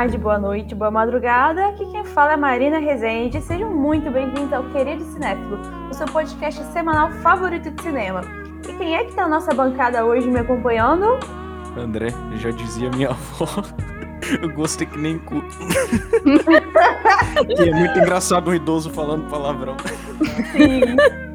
[0.00, 1.66] tarde, boa noite, boa madrugada.
[1.68, 3.38] Aqui quem fala é Marina Rezende.
[3.42, 5.58] Sejam muito bem-vindos ao Querido Cinéfilo,
[5.90, 8.22] o seu podcast semanal favorito de cinema.
[8.66, 11.04] E quem é que tá na nossa bancada hoje me acompanhando?
[11.76, 13.62] André, já dizia minha avó.
[14.40, 15.44] Eu gostei que nem cu.
[17.46, 19.76] e é muito engraçado um idoso falando palavrão.
[20.52, 21.29] Sim.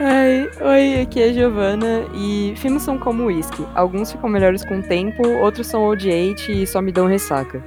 [0.00, 3.66] Ai, oi, aqui é a Giovana e filmes são como uísque.
[3.74, 7.60] Alguns ficam melhores com o tempo, outros são odiate e só me dão ressaca.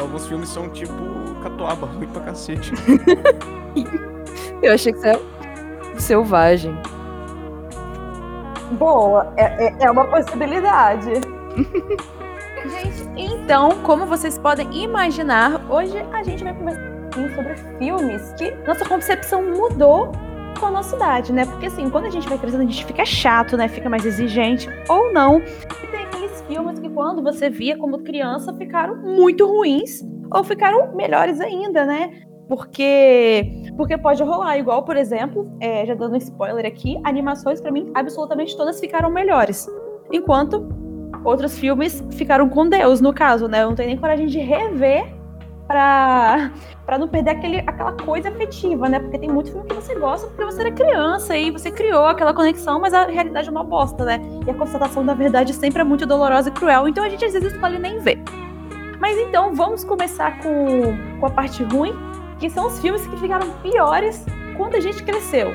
[0.00, 0.92] Alguns filmes são tipo
[1.40, 2.72] catuaba, ruim pra cacete.
[4.60, 5.20] Eu achei que você é
[6.00, 6.76] selvagem.
[8.72, 11.12] Boa, é, é, é uma possibilidade.
[12.66, 16.90] gente, então, como vocês podem imaginar, hoje a gente vai conversar
[17.36, 20.10] sobre filmes que nossa concepção mudou
[20.58, 21.44] com a nossa idade, né?
[21.46, 23.68] Porque assim, quando a gente vai crescendo, a gente fica chato, né?
[23.68, 25.38] Fica mais exigente, ou não.
[25.38, 30.94] E tem aqueles filmes que quando você via como criança ficaram muito ruins, ou ficaram
[30.94, 32.10] melhores ainda, né?
[32.48, 37.90] Porque, porque pode rolar, igual, por exemplo, é, já dando spoiler aqui, animações para mim
[37.94, 39.68] absolutamente todas ficaram melhores.
[40.12, 40.68] Enquanto
[41.24, 43.62] outros filmes ficaram com Deus, no caso, né?
[43.62, 45.19] Eu não tenho nem coragem de rever
[45.70, 46.50] pra,
[46.84, 48.98] pra não perder aquele, aquela coisa afetiva, né?
[48.98, 52.34] Porque tem muito filme que você gosta porque você era criança e você criou aquela
[52.34, 54.20] conexão, mas a realidade é uma bosta, né?
[54.44, 57.34] E a constatação da verdade sempre é muito dolorosa e cruel, então a gente às
[57.34, 58.18] vezes escolhe nem ver.
[58.98, 61.94] Mas então vamos começar com, com a parte ruim,
[62.40, 64.26] que são os filmes que ficaram piores
[64.56, 65.54] quando a gente cresceu.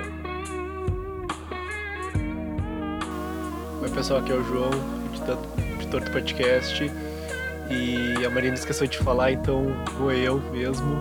[3.81, 4.71] Oi pessoal, aqui é o João,
[5.77, 6.89] editor do podcast.
[7.69, 9.65] E a Marina esqueceu de falar, então
[9.97, 10.95] vou eu mesmo.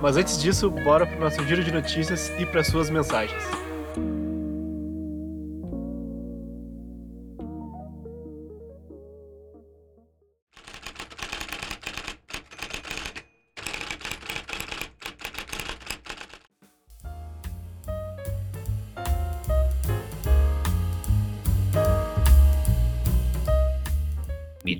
[0.00, 3.63] Mas antes disso, bora pro nosso giro de notícias e para suas mensagens.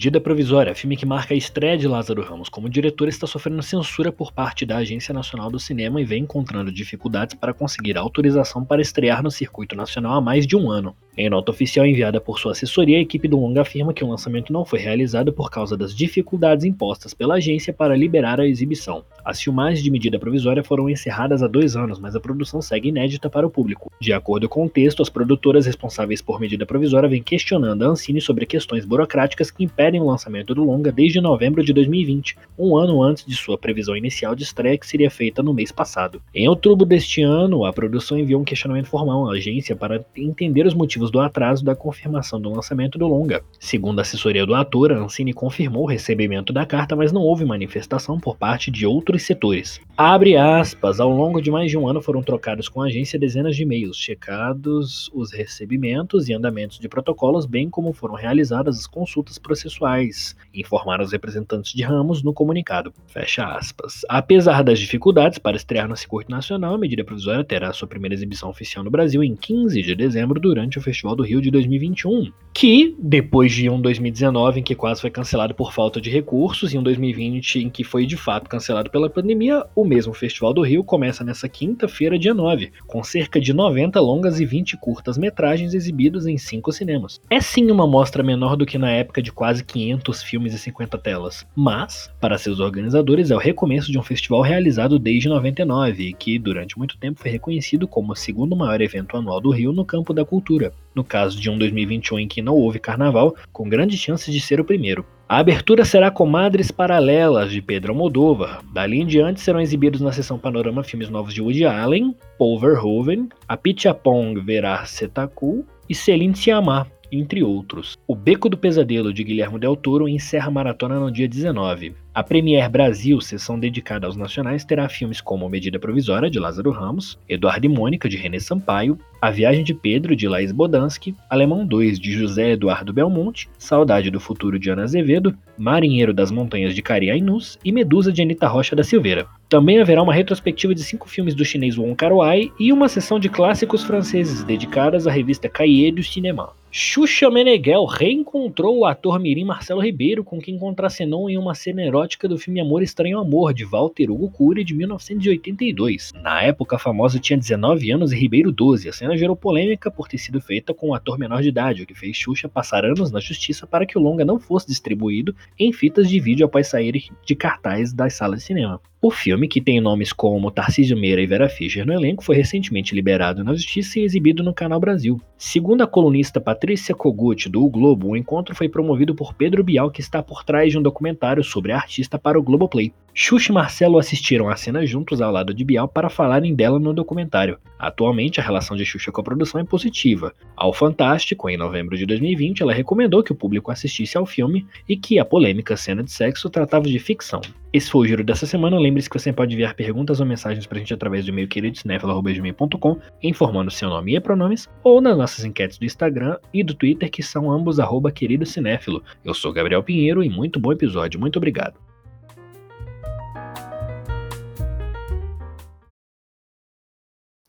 [0.04, 4.12] Medida Provisória, filme que marca a estreia de Lázaro Ramos como diretor, está sofrendo censura
[4.12, 8.82] por parte da Agência Nacional do Cinema e vem encontrando dificuldades para conseguir autorização para
[8.82, 10.94] estrear no circuito nacional há mais de um ano.
[11.16, 14.52] Em nota oficial enviada por sua assessoria, a equipe do longa afirma que o lançamento
[14.52, 19.04] não foi realizado por causa das dificuldades impostas pela agência para liberar a exibição.
[19.24, 23.30] As filmagens de medida provisória foram encerradas há dois anos, mas a produção segue inédita
[23.30, 23.92] para o público.
[24.00, 28.20] De acordo com o texto, as produtoras responsáveis por medida provisória vêm questionando a Ancine
[28.20, 33.02] sobre questões burocráticas que impedem o lançamento do longa desde novembro de 2020, um ano
[33.02, 36.20] antes de sua previsão inicial de estreia que seria feita no mês passado.
[36.34, 40.74] Em outubro deste ano, a produção enviou um questionamento formal à agência para entender os
[40.74, 43.42] motivos do atraso da confirmação do lançamento do longa.
[43.58, 47.44] Segundo a assessoria do ator, a Ancine confirmou o recebimento da carta, mas não houve
[47.44, 49.80] manifestação por parte de outros setores.
[49.96, 53.56] Abre aspas, ao longo de mais de um ano foram trocados com a agência dezenas
[53.56, 59.38] de e-mails, checados os recebimentos e andamentos de protocolos, bem como foram realizadas as consultas
[59.38, 62.92] processuais, informaram os representantes de Ramos no comunicado.
[63.06, 64.00] Fecha aspas.
[64.08, 68.48] Apesar das dificuldades para estrear no circuito nacional, a medida provisória terá sua primeira exibição
[68.48, 72.94] oficial no Brasil em 15 de dezembro durante o Festival do Rio de 2021, que,
[73.00, 76.82] depois de um 2019 em que quase foi cancelado por falta de recursos e um
[76.84, 81.24] 2020 em que foi de fato cancelado pela pandemia, o mesmo Festival do Rio começa
[81.24, 86.70] nessa quinta-feira, dia 9, com cerca de 90 longas e 20 curtas-metragens exibidos em cinco
[86.70, 87.20] cinemas.
[87.28, 90.96] É sim uma mostra menor do que na época de quase 500 filmes e 50
[90.98, 96.12] telas, mas, para seus organizadores, é o recomeço de um festival realizado desde 99 e
[96.12, 99.84] que, durante muito tempo, foi reconhecido como o segundo maior evento anual do Rio no
[99.84, 103.98] campo da cultura no caso de um 2021 em que não houve carnaval, com grandes
[103.98, 105.04] chances de ser o primeiro.
[105.28, 108.62] A abertura será com Madres Paralelas, de Pedro Almodóvar.
[108.72, 113.28] Dali em diante serão exibidos na sessão Panorama filmes novos de Woody Allen, Paul Verhoeven,
[113.48, 117.96] Apichatpong Verar Setaku e Celine Sciamma, entre outros.
[118.06, 122.03] O Beco do Pesadelo de Guilherme Del Toro encerra a maratona no dia 19.
[122.14, 127.18] A Premier Brasil, sessão dedicada aos nacionais, terá filmes como Medida Provisória, de Lázaro Ramos,
[127.28, 131.98] Eduardo e Mônica, de René Sampaio, A Viagem de Pedro, de Laís Bodansky, Alemão 2,
[131.98, 137.58] de José Eduardo Belmonte, Saudade do Futuro, de Ana Azevedo, Marinheiro das Montanhas, de Cariainus
[137.64, 139.26] e Medusa, de Anita Rocha da Silveira.
[139.48, 143.28] Também haverá uma retrospectiva de cinco filmes do chinês Wong Kar-wai e uma sessão de
[143.28, 146.52] clássicos franceses dedicadas à revista Cahiers du Cinéma.
[146.76, 152.26] Xuxa Meneghel reencontrou o ator mirim Marcelo Ribeiro, com quem contracenou em uma cena erótica
[152.26, 156.10] do filme Amor Estranho Amor, de Walter Hugo Cury, de 1982.
[156.20, 158.88] Na época, a famosa tinha 19 anos e Ribeiro 12.
[158.88, 161.86] A cena gerou polêmica por ter sido feita com um ator menor de idade, o
[161.86, 165.72] que fez Xuxa passar anos na justiça para que o longa não fosse distribuído em
[165.72, 168.80] fitas de vídeo após sair de cartaz das salas de cinema.
[169.00, 172.94] O filme, que tem nomes como Tarcísio Meira e Vera Fischer no elenco, foi recentemente
[172.94, 175.20] liberado na justiça e exibido no Canal Brasil.
[175.36, 176.63] Segundo a colunista Patrícia
[176.96, 180.72] Kogut, do o Globo, o encontro foi promovido por Pedro Bial, que está por trás
[180.72, 182.92] de um documentário sobre a artista para o Globoplay.
[183.16, 186.92] Xuxa e Marcelo assistiram a cena juntos ao lado de Bial para falarem dela no
[186.92, 187.58] documentário.
[187.78, 190.34] Atualmente, a relação de Xuxa com a produção é positiva.
[190.56, 194.96] Ao Fantástico, em novembro de 2020, ela recomendou que o público assistisse ao filme e
[194.96, 197.40] que a polêmica cena de sexo tratava de ficção.
[197.72, 198.80] Esse foi o giro dessa semana.
[198.80, 203.70] Lembre-se que você pode enviar perguntas ou mensagens pra gente através do e-mail queridosnefilo.com, informando
[203.70, 207.48] seu nome e pronomes, ou nas nossas enquetes do Instagram e do Twitter, que são
[207.48, 209.04] ambos arroba queridocinéfilo.
[209.24, 211.20] Eu sou Gabriel Pinheiro e muito bom episódio.
[211.20, 211.93] Muito obrigado.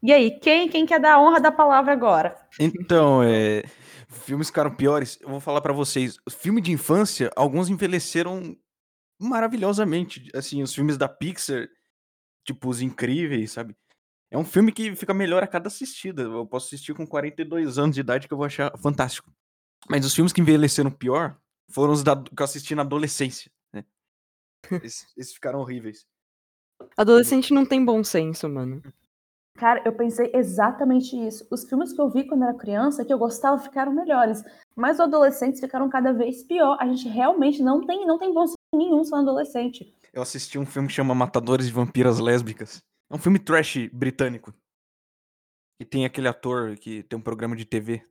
[0.06, 2.38] E aí, quem, quem quer dar a honra da palavra agora?
[2.60, 3.64] Então, é.
[4.08, 5.18] Filmes ficaram piores.
[5.20, 6.20] Eu vou falar pra vocês.
[6.30, 8.56] Filme de infância, alguns envelheceram
[9.20, 10.30] maravilhosamente.
[10.36, 11.68] Assim, os filmes da Pixar,
[12.46, 13.76] tipo, os incríveis, sabe?
[14.30, 16.22] É um filme que fica melhor a cada assistida.
[16.22, 19.34] Eu posso assistir com 42 anos de idade que eu vou achar fantástico.
[19.90, 21.36] Mas os filmes que envelheceram pior
[21.72, 23.84] foram os da, que eu assisti na adolescência, né?
[24.84, 26.06] Esses, esses ficaram horríveis.
[26.96, 28.84] Adolescente não tem bom senso, mano.
[29.58, 31.48] Cara, eu pensei exatamente isso.
[31.50, 34.44] Os filmes que eu vi quando era criança, que eu gostava, ficaram melhores.
[34.76, 36.78] Mas os adolescentes ficaram cada vez pior.
[36.80, 39.96] A gente realmente não tem, não tem bom senso nenhum sendo adolescente.
[40.12, 42.80] Eu assisti um filme que chama Matadores de Vampiras Lésbicas.
[43.10, 44.54] É um filme trash britânico.
[45.80, 48.06] E tem aquele ator que tem um programa de TV.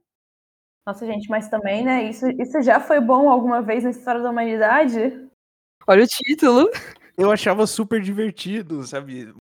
[0.87, 2.08] Nossa, gente, mas também, né?
[2.08, 5.29] Isso, isso já foi bom alguma vez na história da humanidade?
[5.87, 6.70] Olha o título.
[7.17, 9.35] Eu achava super divertido, sabe?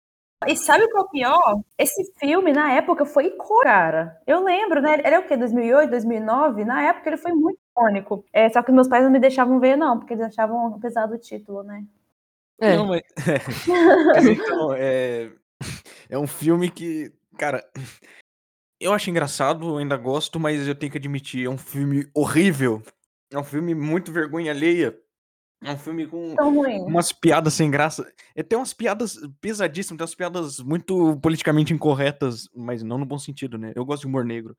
[0.48, 1.62] E sabe o que é o pior?
[1.78, 4.20] Esse filme, na época, foi icônico, cara.
[4.26, 5.00] Eu lembro, né?
[5.04, 5.38] Era o quê?
[5.38, 6.66] 2008, 2009?
[6.66, 8.26] Na época ele foi muito icônico.
[8.34, 11.20] É, só que meus pais não me deixavam ver, não, porque eles achavam pesado o
[11.20, 11.86] título, né?
[12.60, 12.76] É.
[12.76, 13.02] Não, mas...
[14.16, 15.32] mas então, é...
[16.10, 17.64] é um filme que, cara,
[18.80, 22.82] eu acho engraçado, eu ainda gosto, mas eu tenho que admitir, é um filme horrível.
[23.32, 24.98] É um filme muito vergonha alheia.
[25.64, 26.34] É um filme com
[26.88, 28.12] umas piadas sem graça.
[28.36, 33.20] É, tem umas piadas pesadíssimas, tem umas piadas muito politicamente incorretas, mas não no bom
[33.20, 33.72] sentido, né?
[33.76, 34.58] Eu gosto de humor negro.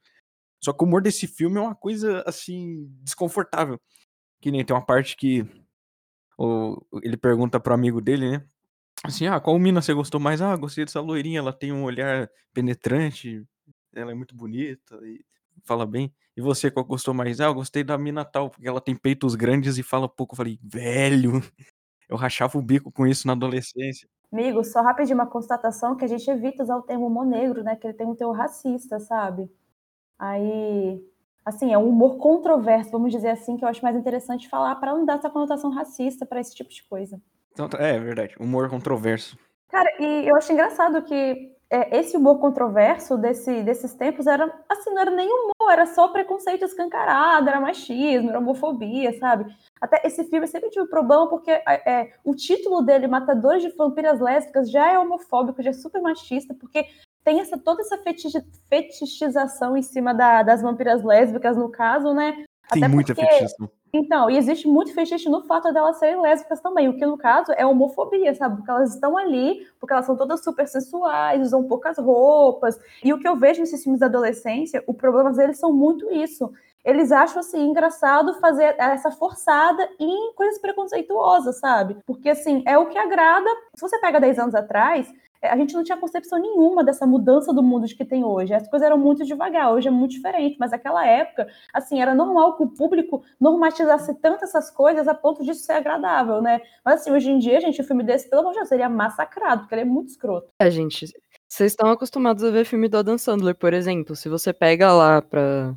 [0.62, 3.80] Só que o humor desse filme é uma coisa, assim, desconfortável.
[4.40, 5.44] Que nem tem uma parte que
[6.38, 8.46] o, ele pergunta pro amigo dele, né?
[9.04, 10.40] Assim, ah, qual mina você gostou mais?
[10.40, 13.44] Ah, gostei dessa loirinha, ela tem um olhar penetrante,
[13.92, 15.24] ela é muito bonita e
[15.64, 16.12] fala bem.
[16.36, 17.40] E você, qual gostou mais?
[17.40, 20.34] Ah, eu gostei da mina tal, porque ela tem peitos grandes e fala pouco.
[20.34, 21.32] Eu falei, velho,
[22.08, 24.08] eu rachava o bico com isso na adolescência.
[24.32, 27.76] Amigo, só rapidinho uma constatação que a gente evita usar o termo humor negro, né?
[27.76, 29.50] Que ele tem um teor racista, sabe?
[30.18, 31.04] Aí,
[31.44, 34.94] assim, é um humor controverso, vamos dizer assim, que eu acho mais interessante falar para
[34.94, 37.20] não dar essa conotação racista para esse tipo de coisa.
[37.52, 39.36] Então, é, é verdade, humor controverso.
[39.68, 44.90] Cara, e eu acho engraçado que é, esse humor controverso desse, desses tempos era, assim,
[44.90, 49.46] não era nem humor, era só preconceito escancarado, era machismo, era homofobia, sabe?
[49.80, 54.20] Até esse filme sempre tive problema porque é, é, o título dele, Matadores de Vampiras
[54.20, 56.84] Lésbicas, já é homofóbico, já é super machista, porque
[57.24, 57.96] tem essa, toda essa
[58.68, 62.32] fetichização em cima da- das vampiras lésbicas, no caso, né?
[62.70, 63.70] Tem Até muita porque- fetichização.
[63.94, 67.52] Então, e existe muito fetiche no fato delas serem lésbicas também, o que no caso
[67.52, 68.56] é homofobia, sabe?
[68.56, 72.78] Porque elas estão ali, porque elas são todas super sensuais, usam poucas roupas.
[73.04, 76.50] E o que eu vejo nesses filmes da adolescência, o problema deles são muito isso.
[76.82, 81.98] Eles acham assim engraçado fazer essa forçada em coisas preconceituosas, sabe?
[82.06, 83.48] Porque assim, é o que agrada.
[83.76, 85.06] Se você pega 10 anos atrás,
[85.42, 88.54] a gente não tinha concepção nenhuma dessa mudança do mundo de que tem hoje.
[88.54, 92.56] As coisas eram muito devagar, hoje é muito diferente, mas naquela época, assim, era normal
[92.56, 96.60] que o público normatizasse tanto essas coisas a ponto disso ser agradável, né?
[96.84, 99.62] Mas assim, hoje em dia, gente, um filme desse, pelo amor de Deus, seria massacrado,
[99.62, 100.48] porque ele é muito escroto.
[100.58, 101.06] É, gente,
[101.52, 104.16] vocês estão acostumados a ver filme do Adam Sandler, por exemplo.
[104.16, 105.74] Se você pega lá pra.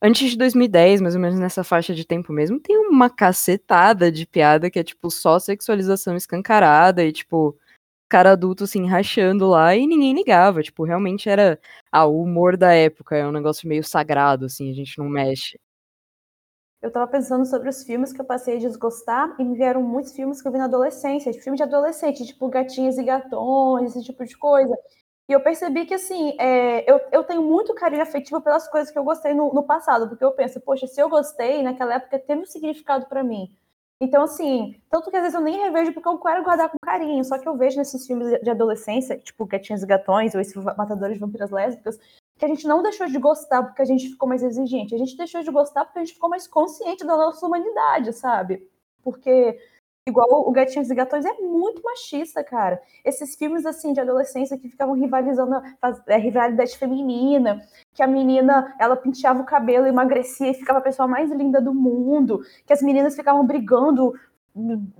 [0.00, 4.24] Antes de 2010, mais ou menos nessa faixa de tempo mesmo, tem uma cacetada de
[4.24, 7.58] piada que é, tipo, só sexualização escancarada e, tipo,
[8.08, 10.62] cara adulto, assim, rachando lá e ninguém ligava.
[10.62, 11.58] Tipo, realmente era.
[11.92, 15.58] Ah, o humor da época é um negócio meio sagrado, assim, a gente não mexe.
[16.80, 20.12] Eu tava pensando sobre os filmes que eu passei a desgostar e me vieram muitos
[20.12, 24.04] filmes que eu vi na adolescência, de filme de adolescente, tipo Gatinhas e Gatões, esse
[24.04, 24.76] tipo de coisa.
[25.28, 28.98] E eu percebi que, assim, é, eu, eu tenho muito carinho afetivo pelas coisas que
[28.98, 32.42] eu gostei no, no passado, porque eu penso, poxa, se eu gostei, naquela época teve
[32.42, 33.54] um significado para mim.
[34.00, 37.24] Então, assim, tanto que às vezes eu nem revejo porque eu quero guardar com carinho,
[37.24, 41.14] só que eu vejo nesses filmes de adolescência, tipo Gatinhas e Gatões, ou esses Matadores
[41.14, 41.98] de Vampiras Lésbicas,
[42.38, 45.16] que a gente não deixou de gostar porque a gente ficou mais exigente, a gente
[45.16, 48.64] deixou de gostar porque a gente ficou mais consciente da nossa humanidade, sabe?
[49.02, 49.58] Porque
[50.08, 52.80] Igual o Gatinhos e Gatões é muito machista, cara.
[53.04, 57.60] Esses filmes, assim, de adolescência que ficavam rivalizando, a, é, rivalidade feminina,
[57.92, 61.74] que a menina, ela penteava o cabelo, emagrecia e ficava a pessoa mais linda do
[61.74, 64.14] mundo, que as meninas ficavam brigando,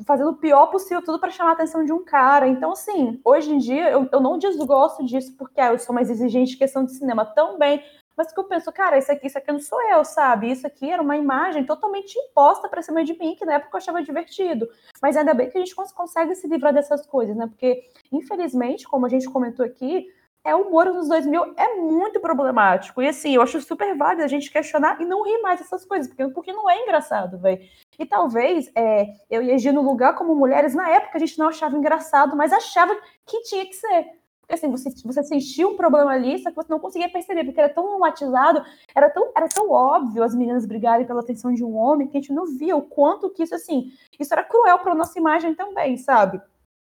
[0.06, 2.46] fazendo o pior possível, tudo para chamar a atenção de um cara.
[2.46, 6.10] Então, assim, hoje em dia, eu, eu não desgosto disso, porque ah, eu sou mais
[6.10, 7.82] exigente em questão de cinema também,
[8.18, 10.50] mas que eu penso, cara, isso aqui, isso aqui não sou eu, sabe?
[10.50, 13.78] Isso aqui era uma imagem totalmente imposta para cima de mim, que na época eu
[13.78, 14.68] achava divertido.
[15.00, 17.46] Mas ainda bem que a gente consegue se livrar dessas coisas, né?
[17.46, 20.12] Porque, infelizmente, como a gente comentou aqui,
[20.44, 23.00] é o humor nos 2000 é muito problemático.
[23.00, 26.08] E assim, eu acho super válido a gente questionar e não rir mais dessas coisas,
[26.08, 27.60] porque, porque não é engraçado, velho.
[27.96, 31.48] E talvez é, eu e a no lugar como mulheres, na época a gente não
[31.48, 34.18] achava engraçado, mas achava que tinha que ser.
[34.48, 37.60] Porque assim, você, você sentia um problema ali, só que você não conseguia perceber, porque
[37.60, 38.64] era tão traumatizado,
[38.94, 42.20] era tão, era tão óbvio as meninas brigarem pela atenção de um homem que a
[42.20, 45.98] gente não via o quanto que isso, assim, isso era cruel para nossa imagem também,
[45.98, 46.40] sabe?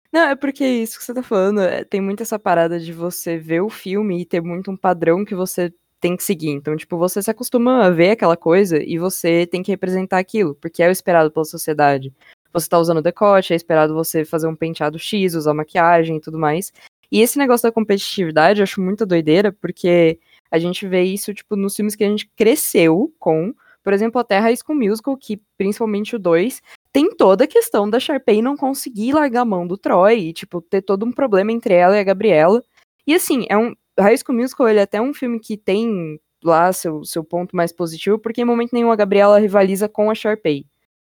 [0.09, 3.37] Não, é porque isso que você tá falando, é, tem muito essa parada de você
[3.37, 6.51] ver o filme e ter muito um padrão que você tem que seguir.
[6.51, 10.55] Então, tipo, você se acostuma a ver aquela coisa e você tem que representar aquilo,
[10.55, 12.13] porque é o esperado pela sociedade.
[12.53, 16.39] Você tá usando decote, é esperado você fazer um penteado X, usar maquiagem e tudo
[16.39, 16.71] mais.
[17.11, 20.19] E esse negócio da competitividade eu acho muito doideira, porque
[20.51, 23.53] a gente vê isso, tipo, nos filmes que a gente cresceu com.
[23.83, 26.61] Por exemplo, até High School Musical, que principalmente o 2,
[26.91, 30.61] tem toda a questão da Sharpay não conseguir largar a mão do Troy e, tipo,
[30.61, 32.63] ter todo um problema entre ela e a Gabriela.
[33.07, 33.75] E assim, é um.
[33.99, 37.73] High School Musical, ele é até um filme que tem lá seu, seu ponto mais
[37.73, 40.65] positivo, porque em momento nenhum a Gabriela rivaliza com a Sharpay.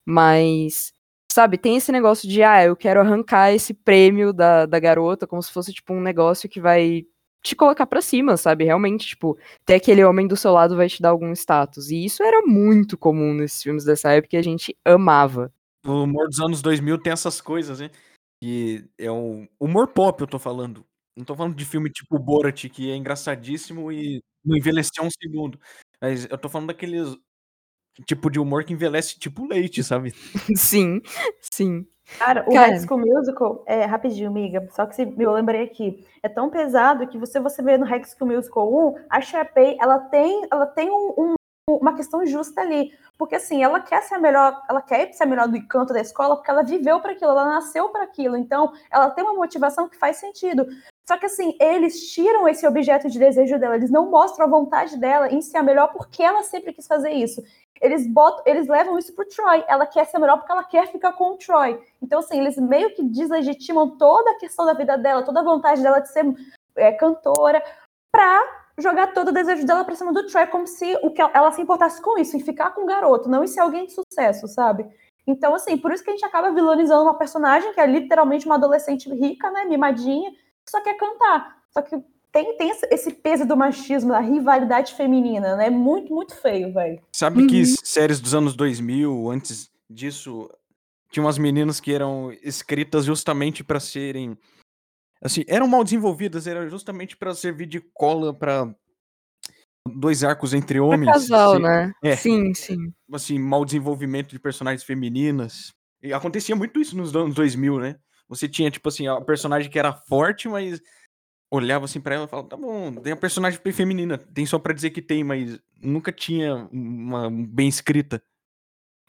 [0.04, 0.92] Mas
[1.32, 5.42] sabe, tem esse negócio de, ah, eu quero arrancar esse prêmio da, da garota, como
[5.42, 7.04] se fosse, tipo, um negócio que vai
[7.42, 8.64] te colocar pra cima, sabe?
[8.64, 9.36] Realmente, tipo,
[9.66, 11.90] ter aquele homem do seu lado vai te dar algum status.
[11.90, 15.52] E isso era muito comum nesses filmes dessa época e a gente amava.
[15.84, 17.90] O humor dos anos 2000 tem essas coisas, né?
[18.40, 20.84] Que é um humor pop, eu tô falando.
[21.16, 25.58] Não tô falando de filme tipo Borat, que é engraçadíssimo e não envelheceu um segundo.
[26.00, 27.16] Mas eu tô falando daqueles
[28.06, 30.12] tipo de humor que envelhece tipo leite, sabe?
[30.56, 31.00] sim,
[31.40, 31.86] sim.
[32.18, 32.72] Cara, o Cara.
[32.72, 37.06] High School Musical, é rapidinho, amiga, só que se, eu lembrei aqui, é tão pesado
[37.06, 40.90] que você, você vê no High School Musical 1, a Sharpay, ela tem, ela tem
[40.90, 41.34] um, um,
[41.82, 45.26] uma questão justa ali, porque assim, ela quer ser a melhor, ela quer ser a
[45.26, 48.72] melhor do encanto da escola, porque ela viveu para aquilo, ela nasceu para aquilo, então
[48.90, 50.66] ela tem uma motivação que faz sentido.
[51.06, 54.96] Só que assim, eles tiram esse objeto de desejo dela, eles não mostram a vontade
[54.96, 57.42] dela em ser a melhor porque ela sempre quis fazer isso
[57.82, 59.64] eles botam, eles levam isso pro Troy.
[59.66, 61.82] Ela quer ser melhor porque ela quer ficar com o Troy.
[62.00, 65.82] Então, assim, eles meio que deslegitimam toda a questão da vida dela, toda a vontade
[65.82, 66.24] dela de ser
[66.76, 67.60] é, cantora,
[68.12, 71.52] pra jogar todo o desejo dela pra cima do Troy, como se o que ela
[71.52, 74.48] se importasse com isso, em ficar com o garoto, não em ser alguém de sucesso,
[74.48, 74.86] sabe?
[75.26, 78.56] Então, assim, por isso que a gente acaba vilonizando uma personagem que é literalmente uma
[78.56, 81.62] adolescente rica, né, mimadinha, que só quer cantar.
[81.70, 81.96] Só que
[82.32, 85.68] tem, tem esse peso do machismo, da rivalidade feminina, né?
[85.68, 87.00] Muito, muito feio, velho.
[87.12, 87.46] Sabe uhum.
[87.46, 90.50] que séries dos anos 2000, antes disso,
[91.10, 94.36] tinha umas meninas que eram escritas justamente para serem.
[95.22, 98.74] Assim, eram mal desenvolvidas, era justamente para servir de cola para
[99.86, 101.04] dois arcos entre homens.
[101.04, 101.92] Pra casal, assim, né?
[102.02, 102.92] É, sim, sim.
[103.12, 105.72] Assim, mal desenvolvimento de personagens femininas.
[106.02, 107.96] E acontecia muito isso nos anos 2000, né?
[108.28, 110.80] Você tinha, tipo assim, a personagem que era forte, mas
[111.52, 114.72] olhava assim para ela e falava, tá bom, tem a personagem feminina, tem só para
[114.72, 118.22] dizer que tem, mas nunca tinha uma bem escrita.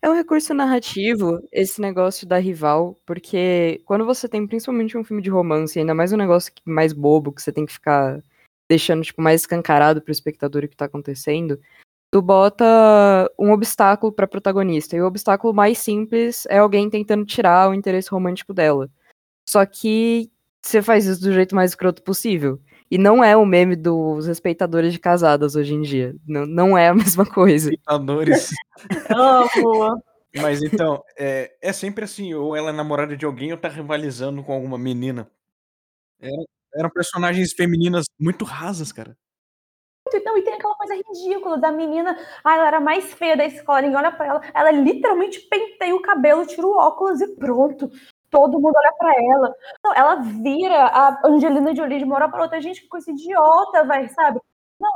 [0.04, 5.24] É um recurso narrativo esse negócio da rival, porque quando você tem principalmente um filme
[5.24, 8.22] de romance, ainda mais um negócio mais bobo, que você tem que ficar
[8.70, 11.58] deixando tipo mais escancarado pro espectador o que tá acontecendo,
[12.12, 12.66] tu bota
[13.40, 18.10] um obstáculo pra protagonista, e o obstáculo mais simples é alguém tentando tirar o interesse
[18.10, 18.90] romântico dela.
[19.48, 20.30] Só que
[20.62, 22.60] você faz isso do jeito mais escroto possível.
[22.94, 26.16] E não é o meme dos respeitadores de casadas hoje em dia.
[26.28, 27.72] Não, não é a mesma coisa.
[27.72, 28.52] Respeitadores.
[29.12, 29.98] oh.
[30.40, 34.44] Mas então, é, é sempre assim, ou ela é namorada de alguém ou tá rivalizando
[34.44, 35.28] com alguma menina.
[36.20, 36.46] Eram,
[36.76, 39.18] eram personagens femininas muito rasas, cara.
[40.24, 43.82] Não, e tem aquela coisa ridícula da menina, ah, ela era mais feia da escola,
[43.82, 47.90] ninguém olha pra ela, ela literalmente penteia o cabelo, tira o óculos e pronto
[48.34, 49.56] todo mundo olha pra ela.
[49.84, 52.60] Não, ela vira a Angelina Jolie de uma hora pra outra.
[52.60, 54.42] Gente, que coisa idiota, vai, sabe?
[54.82, 54.94] Não.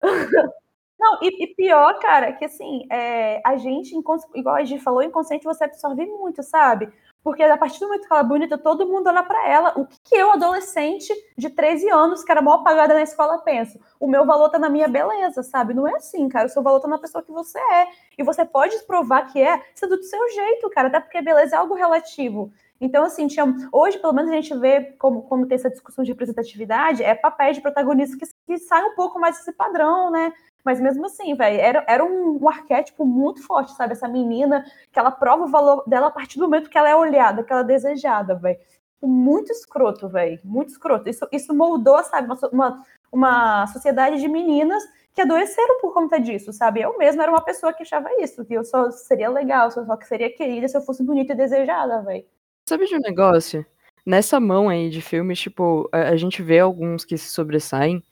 [0.98, 3.94] Não, e, e pior, cara, que assim, é, a gente,
[4.34, 6.90] igual a gente falou, inconsciente você absorve muito, sabe?
[7.26, 9.72] Porque a partir do momento que ela é bonita, todo mundo olha para ela.
[9.76, 13.80] O que, que eu, adolescente de 13 anos, que era mal apagada na escola, penso?
[13.98, 15.74] O meu valor tá na minha beleza, sabe?
[15.74, 16.46] Não é assim, cara.
[16.46, 17.88] O seu valor tá na pessoa que você é.
[18.16, 20.86] E você pode provar que é, sendo do seu jeito, cara.
[20.86, 22.52] Até porque beleza é algo relativo.
[22.80, 26.10] Então, assim, tinha, hoje, pelo menos, a gente vê como, como tem essa discussão de
[26.12, 30.32] representatividade, é papéis de protagonistas que, que saem um pouco mais desse padrão, né?
[30.64, 33.92] Mas mesmo assim, velho, era, era um, um, arquétipo muito forte, sabe?
[33.92, 36.96] Essa menina que ela prova o valor dela a partir do momento que ela é
[36.96, 38.58] olhada, que ela é desejada, velho.
[39.00, 40.40] Muito escroto, velho.
[40.44, 41.08] Muito escroto.
[41.08, 44.82] Isso, isso moldou, sabe, uma, uma, uma sociedade de meninas
[45.14, 46.80] que adoeceram por conta disso, sabe?
[46.82, 50.06] Eu mesma era uma pessoa que achava isso, que eu só seria legal, só que
[50.06, 52.24] seria querida se eu fosse bonita e desejada, velho.
[52.68, 53.64] Sabe de um negócio?
[54.04, 58.02] Nessa mão aí de filmes, tipo, a, a gente vê alguns que se sobressaem,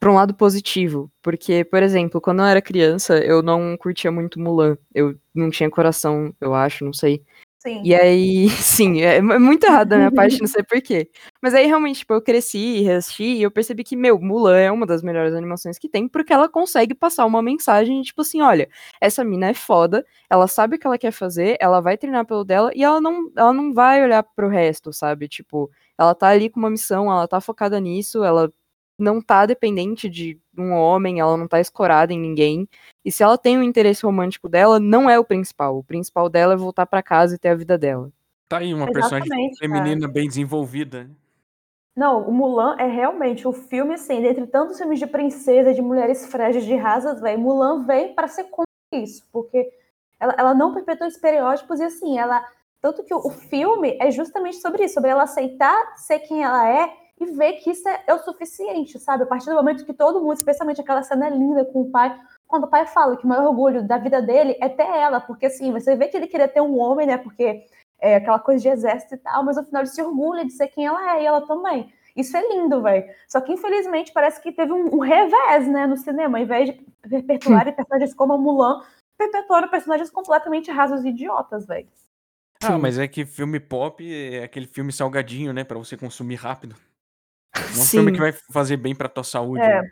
[0.00, 4.40] para um lado positivo, porque, por exemplo, quando eu era criança, eu não curtia muito
[4.40, 4.78] Mulan.
[4.94, 7.22] Eu não tinha coração, eu acho, não sei.
[7.62, 7.82] Sim.
[7.84, 11.10] E aí, sim, é, é muito errado da minha parte, não sei porquê.
[11.42, 14.86] Mas aí, realmente, tipo, eu cresci, reassisti, e eu percebi que, meu, Mulan é uma
[14.86, 18.66] das melhores animações que tem, porque ela consegue passar uma mensagem, tipo assim, olha,
[18.98, 22.44] essa mina é foda, ela sabe o que ela quer fazer, ela vai treinar pelo
[22.44, 25.28] dela, e ela não, ela não vai olhar pro resto, sabe?
[25.28, 28.50] Tipo, ela tá ali com uma missão, ela tá focada nisso, ela
[29.00, 32.68] não tá dependente de um homem, ela não tá escorada em ninguém.
[33.04, 35.78] E se ela tem o um interesse romântico dela, não é o principal.
[35.78, 38.10] O principal dela é voltar para casa e ter a vida dela.
[38.48, 41.04] Tá aí uma Exatamente, personagem feminina bem desenvolvida.
[41.04, 41.10] né?
[41.96, 46.26] Não, o Mulan é realmente o filme, assim, dentre tantos filmes de princesa, de mulheres
[46.26, 49.70] frágeis, de rasas, velho, Mulan vem para ser contra isso, porque
[50.18, 52.44] ela, ela não perpetua estereótipos e, assim, ela.
[52.80, 56.66] Tanto que o, o filme é justamente sobre isso, sobre ela aceitar ser quem ela
[56.66, 56.90] é
[57.20, 59.24] e ver que isso é, é, o suficiente, sabe?
[59.24, 62.64] A partir do momento que todo mundo, especialmente aquela cena linda com o pai, quando
[62.64, 65.70] o pai fala que o maior orgulho da vida dele é ter ela, porque assim,
[65.70, 67.18] você vê que ele queria ter um homem, né?
[67.18, 67.66] Porque
[68.00, 70.68] é aquela coisa de exército e tal, mas no final ele se orgulha de ser
[70.68, 71.92] quem ela é, e ela também.
[72.16, 73.04] Isso é lindo, velho.
[73.28, 76.38] Só que, infelizmente, parece que teve um, um revés, né, no cinema.
[76.38, 78.82] Ao invés de perpetuarem personagens como a Mulan,
[79.16, 81.86] perpetuaram personagens completamente rasos e idiotas, velho.
[82.62, 85.62] Ah, mas é que filme pop é aquele filme salgadinho, né?
[85.62, 86.74] Pra você consumir rápido.
[87.60, 87.98] Não é um Sim.
[87.98, 89.62] filme que vai fazer bem pra tua saúde.
[89.62, 89.82] É.
[89.82, 89.90] né?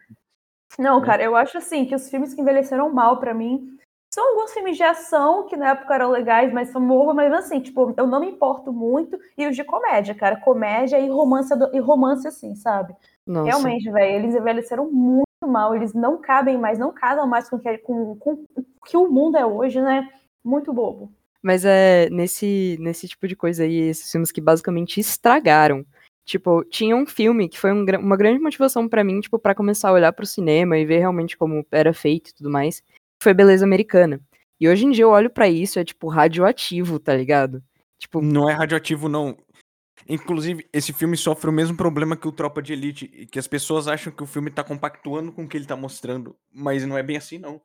[0.78, 3.78] Não, cara, eu acho assim que os filmes que envelheceram mal pra mim
[4.12, 7.61] são alguns filmes de ação que na época eram legais, mas são morro, mas assim,
[7.61, 9.18] tipo, eu não me importo muito.
[9.37, 12.94] E os de comédia, cara, comédia e romance, e romance assim, sabe?
[13.26, 13.46] Nossa.
[13.46, 17.61] Realmente, velho, eles envelheceram muito mal, eles não cabem mais, não casam mais com o
[17.61, 20.09] que, com, com o que o mundo é hoje, né?
[20.42, 21.12] Muito bobo.
[21.42, 25.85] Mas é nesse, nesse tipo de coisa aí, esses filmes que basicamente estragaram.
[26.29, 29.88] Tipo, tinha um filme que foi um uma grande motivação pra mim, tipo, pra começar
[29.88, 32.83] a olhar pro cinema e ver realmente como era feito e tudo mais.
[33.23, 34.21] Foi Beleza Americana.
[34.61, 37.64] E hoje em dia eu olho pra isso, é tipo radioativo, tá ligado?
[37.99, 39.38] Tipo, Não é radioativo, não.
[40.07, 43.88] Inclusive, esse filme sofre o mesmo problema que o Tropa de Elite, que as pessoas
[43.88, 47.03] acham que o filme tá compactuando com o que ele tá mostrando, mas não é
[47.03, 47.59] bem assim, não.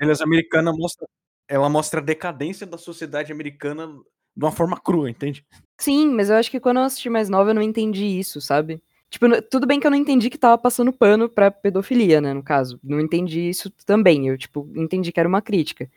[0.00, 1.06] Beleza Americana mostra,
[1.48, 5.46] ela mostra a decadência da sociedade americana de uma forma crua, entende?
[5.82, 8.82] Sim, mas eu acho que quando eu assisti mais nova eu não entendi isso, sabe?
[9.10, 12.42] Tipo, tudo bem que eu não entendi que tava passando pano pra pedofilia, né, no
[12.42, 12.78] caso.
[12.82, 15.90] Não entendi isso também, eu, tipo, entendi que era uma crítica.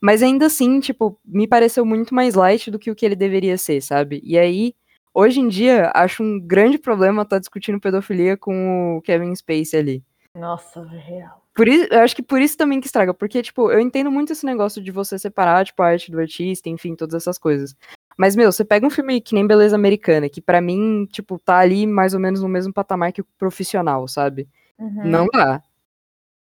[0.00, 3.56] Mas ainda assim, tipo, me pareceu muito mais light do que o que ele deveria
[3.56, 4.20] ser, sabe?
[4.22, 4.74] E aí,
[5.14, 10.04] hoje em dia, acho um grande problema estar discutindo pedofilia com o Kevin Spacey ali.
[10.36, 11.42] Nossa, real.
[11.54, 14.32] Por isso, eu acho que por isso também que estraga, porque, tipo, eu entendo muito
[14.32, 17.74] esse negócio de você separar, tipo, a arte do artista, enfim, todas essas coisas.
[18.18, 21.58] Mas, meu, você pega um filme que nem Beleza Americana, que pra mim, tipo, tá
[21.58, 24.48] ali mais ou menos no mesmo patamar que o profissional, sabe?
[24.76, 25.04] Uhum.
[25.06, 25.62] Não dá.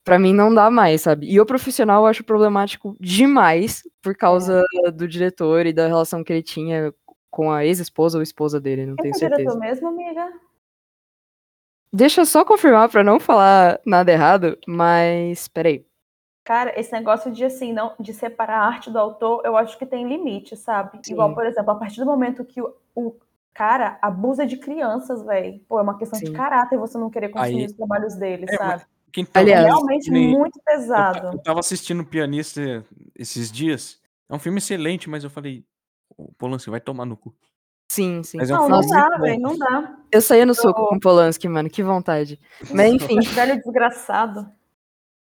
[0.03, 1.27] Pra mim não dá mais, sabe?
[1.27, 6.31] E o profissional eu acho problemático demais por causa do diretor e da relação que
[6.31, 6.93] ele tinha
[7.31, 9.59] com a ex-esposa ou esposa dele, não Quem tenho foi o diretor certeza.
[9.59, 10.31] mesmo, amiga?
[11.91, 15.83] Deixa eu só confirmar pra não falar nada errado, mas peraí.
[16.45, 19.85] Cara, esse negócio de assim, não, de separar a arte do autor, eu acho que
[19.85, 20.99] tem limite, sabe?
[21.03, 21.13] Sim.
[21.13, 23.15] Igual, por exemplo, a partir do momento que o, o
[23.51, 25.59] cara abusa de crianças, velho.
[25.67, 26.33] Pô, é uma questão de Sim.
[26.33, 28.83] caráter você não querer consumir Aí- os trabalhos dele, É, sabe?
[29.11, 31.27] Quem tá Aliás, É realmente nem- muito eu, pesado.
[31.37, 32.85] eu tava assistindo Pianista
[33.17, 33.99] esses dias.
[34.29, 35.65] É um filme excelente, mas eu falei,
[36.15, 37.33] "Ô, Polanski, vai tomar no cu.
[37.91, 38.37] Sim, sim.
[38.37, 39.95] Mas é um Não, filme não dá, velho, não dá.
[40.11, 42.39] Eu saía no soco Eu- com Polanski, mano, que vontade.
[42.71, 44.47] Mas enfim, Velho desgraçado.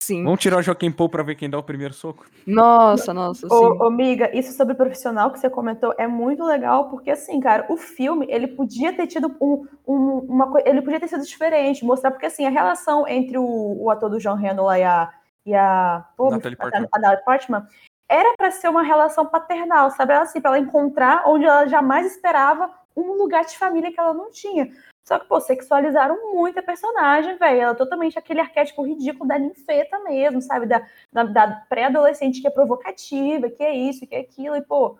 [0.03, 0.25] Sim.
[0.25, 2.27] Vamos tirar o Joaquim Paul pra ver quem dá o primeiro soco?
[2.45, 3.55] Nossa, nossa, sim.
[3.55, 7.39] Ô, ô, amiga, isso sobre o profissional que você comentou é muito legal, porque assim,
[7.39, 11.23] cara, o filme, ele podia ter tido um, um- uma coisa, ele podia ter sido
[11.25, 13.45] diferente, mostrar, porque assim, a relação entre o,
[13.85, 15.09] o ator do John Randall e a,
[15.47, 16.89] e a, pô, Natalie a- Portman.
[16.93, 17.67] a Natalie Portman,
[18.09, 20.15] era pra ser uma relação paternal, sabe?
[20.15, 24.13] Ela, assim, pra ela encontrar onde ela jamais esperava um lugar de família que ela
[24.13, 24.69] não tinha.
[25.05, 27.61] Só que, pô, sexualizaram muito a personagem, velho.
[27.61, 30.67] Ela é totalmente aquele arquétipo ridículo da ninfeta mesmo, sabe?
[30.67, 34.57] Da, da, da pré-adolescente que é provocativa, que é isso, que é aquilo.
[34.57, 34.97] E, pô,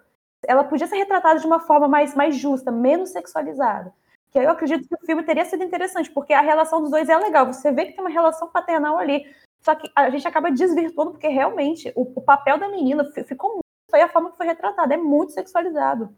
[0.47, 3.93] ela podia ser retratada de uma forma mais, mais justa, menos sexualizada.
[4.31, 7.09] Que aí eu acredito que o filme teria sido interessante, porque a relação dos dois
[7.09, 7.47] é legal.
[7.53, 9.25] Você vê que tem uma relação paternal ali.
[9.65, 13.51] Só que a gente acaba desvirtuando, porque realmente o, o papel da menina fi- ficou
[13.51, 13.63] muito.
[13.91, 16.17] Foi a forma que foi retratada, é muito sexualizado.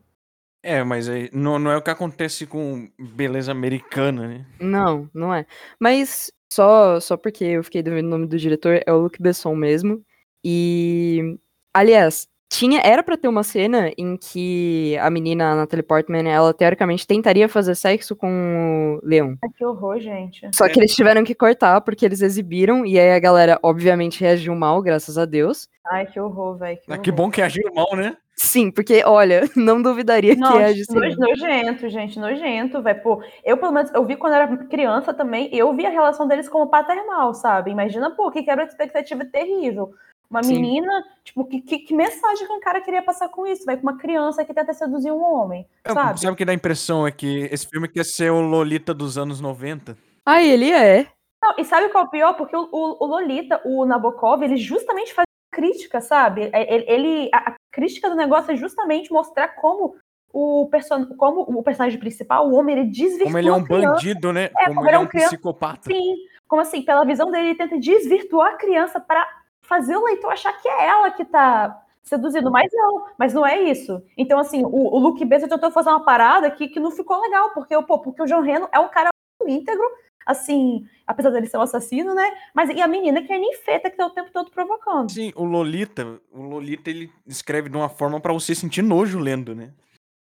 [0.64, 4.46] É, mas não, não é o que acontece com beleza americana, né?
[4.59, 5.44] Não, não é.
[5.79, 9.55] Mas só, só porque eu fiquei devendo o nome do diretor, é o Luc Besson
[9.55, 10.03] mesmo.
[10.42, 11.38] E,
[11.74, 16.53] aliás, tinha, era pra ter uma cena em que a menina, a Natalie Portman, ela
[16.55, 19.35] teoricamente tentaria fazer sexo com o Leon.
[19.43, 20.49] Ai, que horror, gente.
[20.55, 24.55] Só que eles tiveram que cortar porque eles exibiram, e aí a galera, obviamente, reagiu
[24.55, 25.69] mal, graças a Deus.
[25.87, 26.79] Ai, que horror, velho.
[26.88, 28.17] Ah, que bom que agiu mal, né?
[28.37, 30.93] Sim, porque, olha, não duvidaria que reagisse.
[30.93, 33.01] noj- nojento, gente, nojento, velho.
[33.03, 36.49] Pô, eu, pelo menos, eu vi quando era criança também, eu vi a relação deles
[36.49, 37.71] como paternal, sabe?
[37.71, 39.93] Imagina, pô, que quebra de expectativa terrível.
[40.31, 40.55] Uma Sim.
[40.55, 43.81] menina, tipo, que, que, que mensagem que um cara queria passar com isso, velho?
[43.81, 46.21] Com uma criança que tenta seduzir um homem, É, sabe?
[46.21, 47.07] Sabe o que dá a impressão?
[47.07, 49.97] É que esse filme quer ser o Lolita dos anos 90.
[50.27, 51.07] Ah, ele é.
[51.43, 52.35] Não, e sabe qual é o pior?
[52.35, 56.51] Porque o, o- o Lolita, o Nabokov, ele justamente faz crítica, sabe?
[56.53, 59.95] É, Ele, ele- a, a crítica do negócio é justamente mostrar como
[60.33, 64.33] o, person, como o personagem principal, o homem, ele desvirtua Como ele é um bandido,
[64.33, 64.51] né?
[64.59, 65.83] É, como como ele é é um um criança- psicopata.
[65.93, 66.17] Sim,
[66.49, 66.83] como assim?
[66.83, 69.25] Pela visão dele, ele tenta desvirtuar a criança para
[69.64, 73.62] fazer o leitor achar que é ela que tá seduzindo, mas não, mas não é
[73.62, 74.03] isso.
[74.16, 77.50] Então, assim, o, o Luke Besson tentou fazer uma parada que, que não ficou legal,
[77.50, 79.09] porque, pô, porque o John Reno é um cara
[79.46, 79.85] íntegro,
[80.27, 82.31] assim, apesar dele ser um assassino, né?
[82.55, 85.11] Mas e a menina que é ninfeta que tá o tempo todo provocando.
[85.11, 89.55] Sim, o Lolita, o Lolita ele escreve de uma forma pra você sentir nojo lendo,
[89.55, 89.72] né?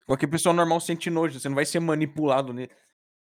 [0.07, 2.69] Qualquer pessoa normal sente nojo, você não vai ser manipulado, né?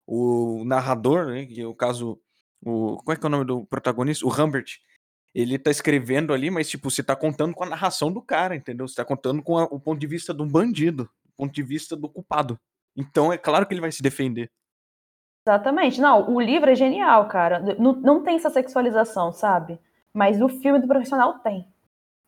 [0.06, 2.20] O narrador, né, que é o caso
[2.62, 4.26] o qual é que é o nome do protagonista?
[4.26, 4.78] O Humbert.
[5.34, 8.88] Ele tá escrevendo ali, mas tipo, você tá contando com a narração do cara, entendeu?
[8.88, 11.62] Você tá contando com a- o ponto de vista de um bandido, o ponto de
[11.62, 12.58] vista do culpado.
[12.96, 14.50] Então é claro que ele vai se defender.
[15.46, 16.00] Exatamente.
[16.00, 17.60] Não, o livro é genial, cara.
[17.78, 19.78] Não, não tem essa sexualização, sabe?
[20.12, 21.66] Mas o filme do profissional tem.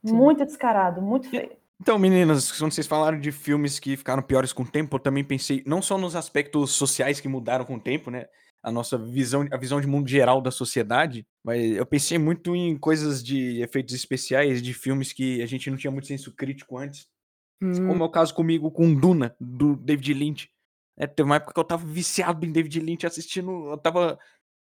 [0.04, 0.14] Sim.
[0.14, 1.50] Muito descarado, muito feio.
[1.80, 5.24] Então, meninas, quando vocês falaram de filmes que ficaram piores com o tempo, eu também
[5.24, 8.26] pensei não só nos aspectos sociais que mudaram com o tempo, né?
[8.62, 12.78] A nossa visão, a visão de mundo geral da sociedade, mas eu pensei muito em
[12.78, 17.08] coisas de efeitos especiais, de filmes que a gente não tinha muito senso crítico antes,
[17.62, 20.50] Hum, como é o caso comigo com Duna, do David Lynch.
[20.96, 24.18] É, teve uma época que eu tava viciado em David Lynch, assistindo, eu tava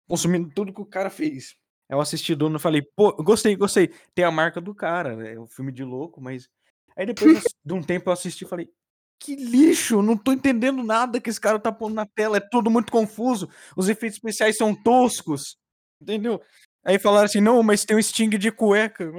[0.07, 1.55] consumindo tudo que o cara fez.
[1.89, 3.89] Eu assisti Duna e falei, pô, gostei, gostei.
[4.15, 5.33] Tem a marca do cara, né?
[5.33, 6.49] é um filme de louco, mas.
[6.95, 8.69] Aí depois de um tempo eu assisti e falei,
[9.19, 12.69] que lixo, não tô entendendo nada que esse cara tá pondo na tela, é tudo
[12.69, 15.57] muito confuso, os efeitos especiais são toscos,
[16.01, 16.41] entendeu?
[16.85, 19.11] Aí falaram assim, não, mas tem um Sting de cueca.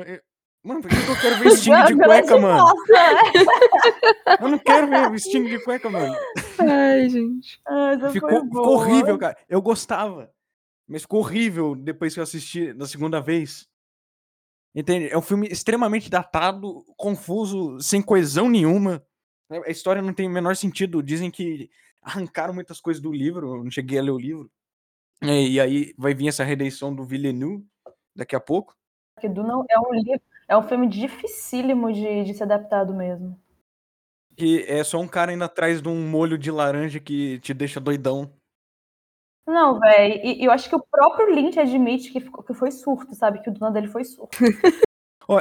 [0.63, 2.59] Mano, por que que eu quero ver Sting de cueca, mano?
[2.59, 2.75] Nossa,
[4.41, 6.15] Eu não quero ver Sting de cueca, mano.
[6.59, 7.61] Ai, gente.
[7.67, 9.37] Ah, Ficou, ficou horrível, cara.
[9.49, 10.31] Eu gostava.
[10.89, 13.67] Mas ficou horrível depois que eu assisti da segunda vez.
[14.75, 15.09] Entende?
[15.09, 19.03] É um filme extremamente datado, confuso, sem coesão nenhuma.
[19.51, 21.03] A história não tem o menor sentido.
[21.03, 21.71] Dizem que
[22.03, 23.57] arrancaram muitas coisas do livro.
[23.57, 24.51] Eu não cheguei a ler o livro.
[25.23, 27.65] E, e aí vai vir essa redenção do Villeneuve
[28.15, 28.77] daqui a pouco.
[29.15, 33.41] Porque Duna é um livro, é um filme dificílimo de, de ser adaptado mesmo.
[34.37, 37.81] Que é só um cara indo atrás de um molho de laranja que te deixa
[37.81, 38.31] doidão.
[39.47, 42.71] Não, velho, e, e eu acho que o próprio Lynch admite que, ficou- que foi
[42.71, 43.41] surto, sabe?
[43.41, 44.37] Que o Duna dele foi surto.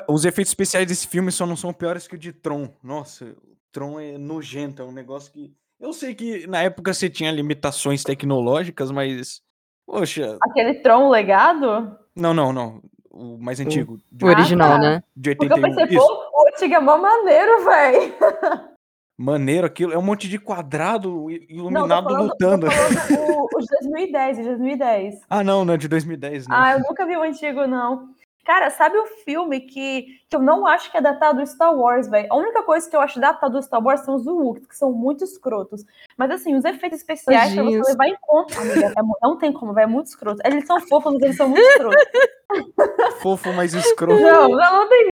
[0.10, 2.74] Os efeitos especiais desse filme só não são piores que o de Tron.
[2.82, 3.36] Nossa,
[3.76, 5.54] Tron é nojento, é um negócio que.
[5.78, 9.42] Eu sei que na época você tinha limitações tecnológicas, mas.
[9.86, 10.38] Poxa.
[10.42, 11.98] Aquele Tron legado?
[12.16, 12.82] Não, não, não.
[13.12, 14.00] O mais antigo.
[14.10, 14.78] De, O original, tá.
[14.80, 15.04] né?
[15.16, 15.76] de Porque eu 81.
[15.76, 16.08] pensei, Isso.
[16.08, 18.14] pô, o antigo é mó maneiro, velho.
[19.18, 19.94] Maneiro aquilo.
[19.94, 22.68] É um monte de quadrado i- Não, tô iluminado falando, lutando.
[23.18, 25.16] o, o de 2010, de 2010.
[25.30, 26.56] Ah, não, não, é de 2010, não.
[26.58, 28.10] Ah, eu nunca vi o antigo, não.
[28.46, 32.08] Cara, sabe o filme que, que eu não acho que é datado do Star Wars,
[32.08, 32.28] velho?
[32.32, 34.92] A única coisa que eu acho datado do Star Wars são os Wookiees, que são
[34.92, 35.84] muito escrotos.
[36.16, 39.74] Mas assim, os efeitos especiais, pra você levar em conta, amiga, é não tem como,
[39.74, 40.42] velho, é muito escroto.
[40.46, 42.06] Eles são fofos, mas eles são muito escrotos.
[43.20, 44.22] fofo, mas escroto.
[44.22, 45.08] Não, não, não tem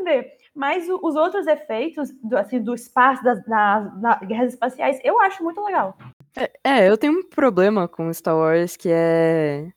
[0.00, 0.36] entender.
[0.52, 5.44] Mas os outros efeitos, do, assim, do espaço, das, das- das guerras espaciais, eu acho
[5.44, 5.96] muito legal.
[6.64, 9.68] É, eu tenho um problema com Star Wars que é.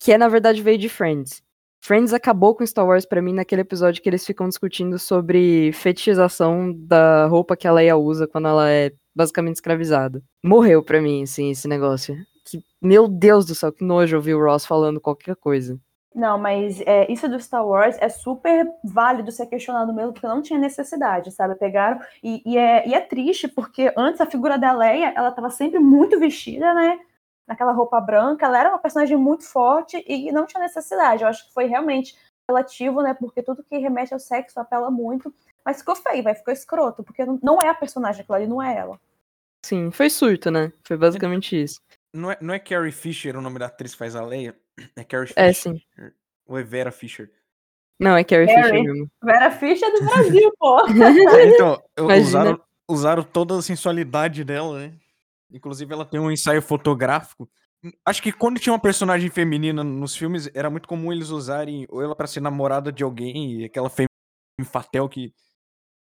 [0.00, 1.42] Que é, na verdade, veio de Friends.
[1.82, 6.74] Friends acabou com Star Wars pra mim naquele episódio que eles ficam discutindo sobre fetichização
[6.76, 10.22] da roupa que a Leia usa quando ela é basicamente escravizada.
[10.44, 12.14] Morreu pra mim, assim, esse negócio.
[12.44, 15.80] Que, meu Deus do céu, que nojo ouvir o Ross falando qualquer coisa.
[16.14, 20.42] Não, mas é, isso do Star Wars é super válido ser questionado mesmo, porque não
[20.42, 21.54] tinha necessidade, sabe?
[21.54, 22.00] Pegaram.
[22.22, 25.78] E, e é, e é triste, porque antes a figura da Leia, ela tava sempre
[25.78, 26.98] muito vestida, né?
[27.50, 31.24] Naquela roupa branca, ela era uma personagem muito forte e não tinha necessidade.
[31.24, 32.16] Eu acho que foi realmente
[32.48, 33.12] relativo, né?
[33.12, 35.34] Porque tudo que remete ao sexo apela muito.
[35.64, 38.76] Mas ficou feio, vai, ficou escroto, porque não, é a personagem, aquilo ali não é
[38.76, 39.00] ela.
[39.66, 40.72] Sim, foi surto, né?
[40.84, 41.80] Foi basicamente isso.
[42.14, 44.56] Não é, não é Carrie Fisher o nome da atriz que faz a Leia?
[44.94, 45.44] É Carrie Fisher.
[45.44, 45.82] É, sim.
[46.46, 47.32] Ou é Vera Fisher?
[47.98, 48.62] Não, é Carrie Carrie.
[48.62, 49.10] Fisher mesmo.
[49.24, 50.78] Vera Fischer é do Brasil, pô.
[50.86, 52.22] É, então, Imagina.
[52.22, 54.92] usaram, usaram toda a sensualidade dela, né?
[55.52, 57.48] Inclusive, ela tem um ensaio fotográfico.
[58.04, 62.02] Acho que quando tinha uma personagem feminina nos filmes, era muito comum eles usarem ou
[62.02, 64.08] ela pra ser namorada de alguém, e aquela femme
[64.64, 65.32] fatel que.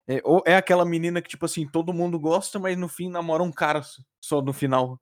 [0.09, 3.43] É, ou é aquela menina que, tipo assim, todo mundo gosta, mas no fim namora
[3.43, 3.81] um cara
[4.21, 5.01] só no final.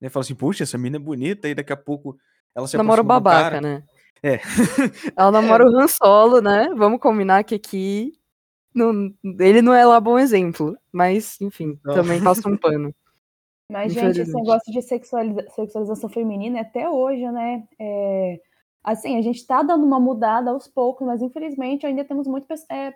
[0.00, 2.16] E fala assim, puxa, essa menina é bonita, e daqui a pouco
[2.54, 3.60] ela se Namora o babaca, cara.
[3.60, 3.82] né?
[4.22, 4.38] É.
[5.16, 6.68] Ela namora o Han Solo, né?
[6.74, 8.12] Vamos combinar que aqui
[8.74, 10.76] não- ele não é lá bom exemplo.
[10.92, 11.94] Mas, enfim, Não.
[11.94, 12.94] também passa um pano.
[13.70, 17.64] Mas, gente, esse negócio de sexualiza- sexualização feminina é até hoje, né?
[17.78, 18.40] É,
[18.82, 22.94] assim, a gente tá dando uma mudada aos poucos, mas infelizmente ainda temos muito é,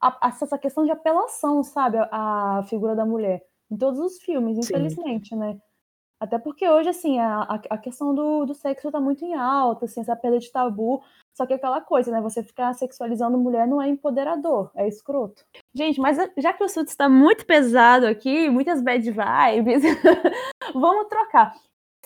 [0.00, 1.96] a- essa questão de apelação, sabe?
[1.98, 3.42] A, a figura da mulher.
[3.70, 4.60] Em todos os filmes, Sim.
[4.64, 5.56] infelizmente, né?
[6.22, 10.02] Até porque hoje, assim, a, a, questão do, do sexo tá muito em alta, assim,
[10.02, 11.02] essa perda de tabu.
[11.34, 12.20] Só que é aquela coisa, né?
[12.20, 15.44] Você ficar sexualizando mulher não é empoderador, é escroto.
[15.74, 19.82] Gente, mas já que o assunto está muito pesado aqui, muitas bad vibes,
[20.72, 21.56] vamos trocar.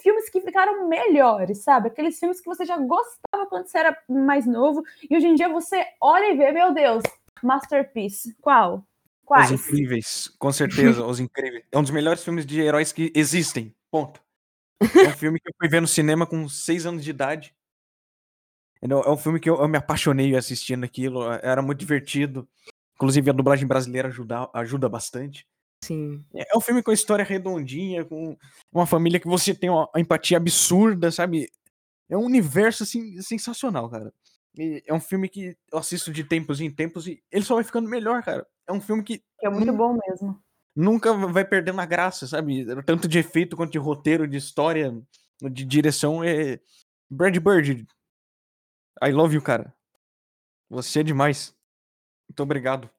[0.00, 1.88] Filmes que ficaram melhores, sabe?
[1.88, 5.50] Aqueles filmes que você já gostava quando você era mais novo e hoje em dia
[5.50, 7.02] você olha e vê, meu Deus,
[7.42, 8.35] masterpiece.
[8.40, 8.83] Qual?
[9.26, 9.50] Quais?
[9.50, 11.64] Os Incríveis, com certeza, Os Incríveis.
[11.70, 14.20] É um dos melhores filmes de heróis que existem, ponto.
[14.82, 17.54] É um filme que eu fui ver no cinema com seis anos de idade.
[18.82, 22.46] É um- é filme que eu, eu me apaixonei assistindo aquilo, era muito divertido.
[22.94, 25.46] Inclusive a dublagem brasileira ajuda, ajuda bastante.
[25.85, 26.24] Sim.
[26.35, 28.37] É é um filme com história redondinha, com
[28.72, 31.50] uma família que você tem uma empatia absurda, sabe?
[32.09, 34.12] É um universo, assim, sensacional, cara.
[34.59, 37.64] E é um filme que eu assisto de tempos em tempos e ele só vai
[37.64, 38.46] ficando melhor, cara.
[38.66, 39.76] É um filme que é muito Hum.
[39.76, 40.42] bom mesmo.
[40.77, 42.67] Nunca vai perdendo a graça, sabe?
[42.85, 44.95] Tanto de efeito quanto de roteiro, de história,
[45.43, 46.23] de direção.
[46.23, 46.61] É...
[47.11, 47.87] Brad Bird,
[49.03, 49.75] I love you, cara.
[50.69, 51.57] Você é demais.
[52.29, 52.91] Muito obrigado.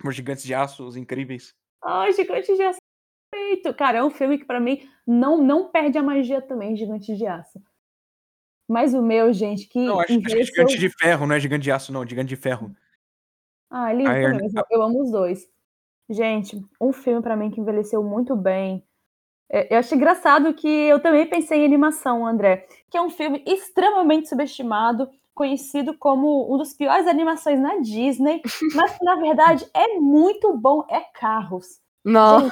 [0.00, 1.54] Por Gigantes de Aço, os incríveis.
[1.82, 2.78] Ai, Gigante de Aço.
[3.32, 3.72] Perfeito.
[3.74, 7.26] Cara, é um filme que pra mim não, não perde a magia também, Gigante de
[7.26, 7.62] Aço.
[8.68, 10.44] Mas o meu, gente, que Não, acho, acho que é.
[10.44, 12.06] Gigante de Ferro, não é Gigante de Aço, não.
[12.06, 12.74] Gigante de Ferro.
[13.70, 14.38] Ah, lindo Iron-
[14.70, 15.48] eu amo os dois.
[16.08, 18.84] Gente, um filme pra mim que envelheceu muito bem.
[19.50, 23.42] É, eu acho engraçado que eu também pensei em animação, André, que é um filme
[23.46, 28.42] extremamente subestimado, conhecido como um dos piores animações na Disney,
[28.74, 31.80] mas que na verdade é muito bom, é Carros.
[32.04, 32.48] Não.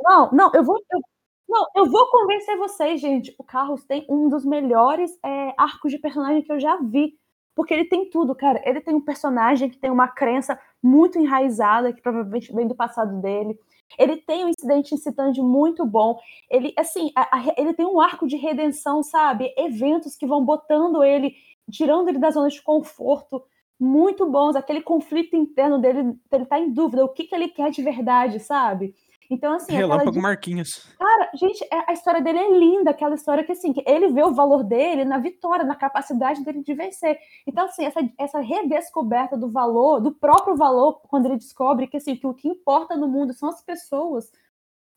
[0.00, 0.78] Não, não, eu vou.
[0.92, 1.00] eu-
[1.48, 3.34] não, eu vou convencer vocês, gente.
[3.38, 7.14] O Carlos tem um dos melhores é, arcos de personagem que eu já vi.
[7.54, 8.62] Porque ele tem tudo, cara.
[8.64, 13.20] Ele tem um personagem que tem uma crença muito enraizada, que provavelmente vem do passado
[13.20, 13.58] dele.
[13.98, 16.18] Ele tem um incidente incitante muito bom.
[16.50, 19.52] Ele, assim, a- a- ele tem um arco de redenção, sabe?
[19.56, 21.34] Eventos que vão botando ele,
[21.70, 23.42] tirando ele da zona de conforto,
[23.78, 24.56] muito bons.
[24.56, 28.40] Aquele conflito interno dele, ele tá em dúvida, o que, que ele quer de verdade,
[28.40, 28.94] sabe?
[29.32, 30.86] Então, assim, aquela Relâmpago Marquinhos.
[30.98, 34.22] Cara, gente, é- a história dele é linda, aquela história que, assim, que ele vê
[34.22, 37.18] o valor dele na vitória, na capacidade dele de vencer.
[37.46, 42.14] Então, assim, essa, essa redescoberta do valor, do próprio valor, quando ele descobre que, assim,
[42.14, 44.30] que o que importa no mundo são as pessoas,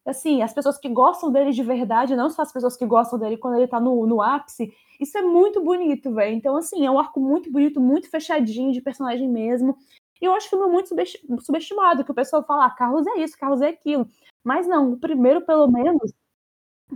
[0.05, 3.37] assim, as pessoas que gostam dele de verdade, não só as pessoas que gostam dele
[3.37, 4.69] quando ele tá no, no ápice,
[4.99, 6.35] isso é muito bonito, velho.
[6.35, 9.77] Então, assim, é um arco muito bonito, muito fechadinho de personagem mesmo.
[10.21, 13.19] E eu acho que filme muito subesti- subestimado, que o pessoal fala, ah, Carros é
[13.19, 14.07] isso, Carros é aquilo.
[14.43, 16.13] Mas não, o primeiro, pelo menos,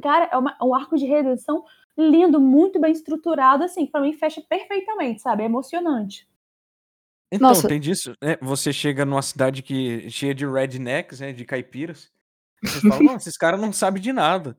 [0.01, 1.65] cara, é uma- um arco de redenção
[1.97, 5.43] lindo, muito bem estruturado, assim, que pra mim fecha perfeitamente, sabe?
[5.43, 6.27] É emocionante.
[7.31, 7.67] Então, Nossa.
[7.67, 8.37] tem disso, né?
[8.41, 11.31] Você chega numa cidade que cheia de rednecks, né?
[11.33, 12.09] De caipiras.
[12.63, 14.57] e Você fala, não, esses caras não sabem de nada.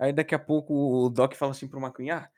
[0.00, 2.28] Aí daqui a pouco o Doc fala assim pro McQueen, ah,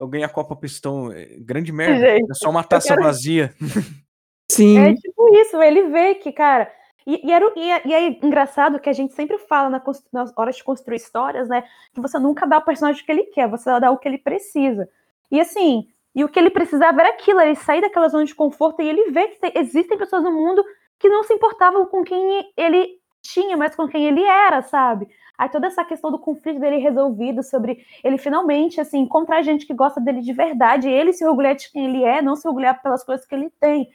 [0.00, 1.12] eu ganhei a Copa Pistão.
[1.12, 1.98] É, grande merda.
[2.18, 3.54] Gente, é só uma taça quero- vazia.
[4.50, 4.78] Sim.
[4.78, 6.70] É tipo isso, ele vê que, cara.
[7.06, 9.82] E, e, era, e, é, e é engraçado que a gente sempre fala na
[10.12, 11.64] nas horas de construir histórias, né?
[11.94, 14.88] Que você nunca dá o personagem que ele quer, você dá o que ele precisa.
[15.30, 18.82] E assim, e o que ele precisava era aquilo, ele sair daquela zona de conforto
[18.82, 20.62] e ele vê que tem- existem pessoas no mundo
[20.98, 25.08] que não se importavam com quem ele tinha, mas com quem ele era, sabe?
[25.36, 29.74] Aí toda essa questão do conflito dele resolvido, sobre ele finalmente, assim, encontrar gente que
[29.74, 33.04] gosta dele de verdade, ele se orgulhar de quem ele é, não se orgulhar pelas
[33.04, 33.88] coisas que ele tem.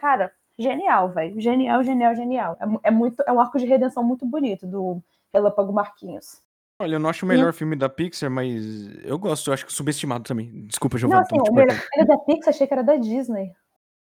[0.00, 1.40] Cara, genial, velho.
[1.40, 2.56] Genial, genial, genial.
[2.60, 6.42] É, é muito, é um arco de redenção muito bonito do Relâmpago Marquinhos.
[6.80, 8.64] Olha, eu não acho o melhor filme da Pixar, mas
[9.04, 10.64] eu gosto, eu acho que subestimado também.
[10.66, 12.96] Desculpa, Não, Giovanni, assim, tô te o melhor é da Pixar, achei que era da
[12.96, 13.52] Disney.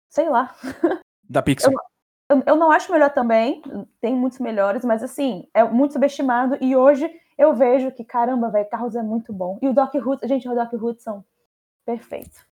[0.10, 0.56] Sei lá.
[1.30, 1.74] Da Pixar.
[2.30, 3.62] Eu, eu não acho melhor também,
[4.00, 6.58] tem muitos melhores, mas assim, é muito subestimado.
[6.62, 9.60] E hoje eu vejo que, caramba, velho, Carros é muito bom.
[9.62, 11.24] E o Doc Hudson, gente, o Doc Hudson,
[11.86, 12.46] perfeito.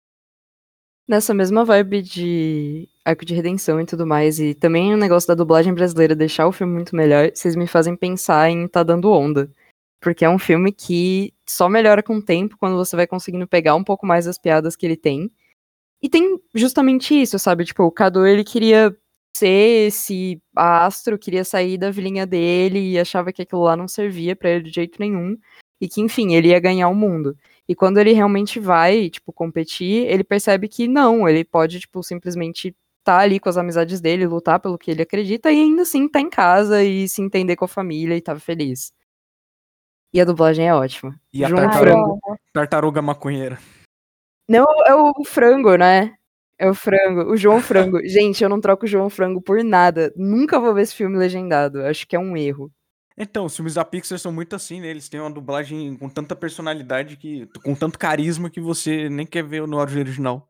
[1.12, 5.34] Nessa mesma vibe de arco de redenção e tudo mais, e também o negócio da
[5.36, 9.52] dublagem brasileira deixar o filme muito melhor, vocês me fazem pensar em Tá Dando Onda.
[10.00, 13.76] Porque é um filme que só melhora com o tempo quando você vai conseguindo pegar
[13.76, 15.30] um pouco mais das piadas que ele tem.
[16.02, 17.65] E tem justamente isso, sabe?
[17.65, 18.95] Tipo, o Cadu, ele queria
[19.36, 24.34] ser esse astro, queria sair da vilinha dele e achava que aquilo lá não servia
[24.34, 25.38] pra ele de jeito nenhum.
[25.82, 27.36] E que, enfim, ele ia ganhar o mundo.
[27.72, 32.76] E quando ele realmente vai, tipo, competir, ele percebe que não, ele pode, tipo, simplesmente
[33.02, 36.20] tá ali com as amizades dele, lutar pelo que ele acredita e ainda assim tá
[36.20, 38.92] em casa e se entender com a família e tava feliz.
[40.14, 41.18] E a dublagem é ótima.
[41.32, 42.20] E a João tartaruga, Frango.
[42.52, 43.58] tartaruga maconheira.
[44.50, 46.14] Não, é o frango, né?
[46.60, 48.00] É o frango, o João Frango.
[48.06, 50.12] Gente, eu não troco o João Frango por nada.
[50.18, 51.86] Nunca vou ver esse filme legendado.
[51.86, 52.70] Acho que é um erro.
[53.22, 54.88] Então, os filmes da Pixar são muito assim, né?
[54.88, 59.44] Eles têm uma dublagem com tanta personalidade, que, com tanto carisma que você nem quer
[59.44, 60.50] ver no áudio original.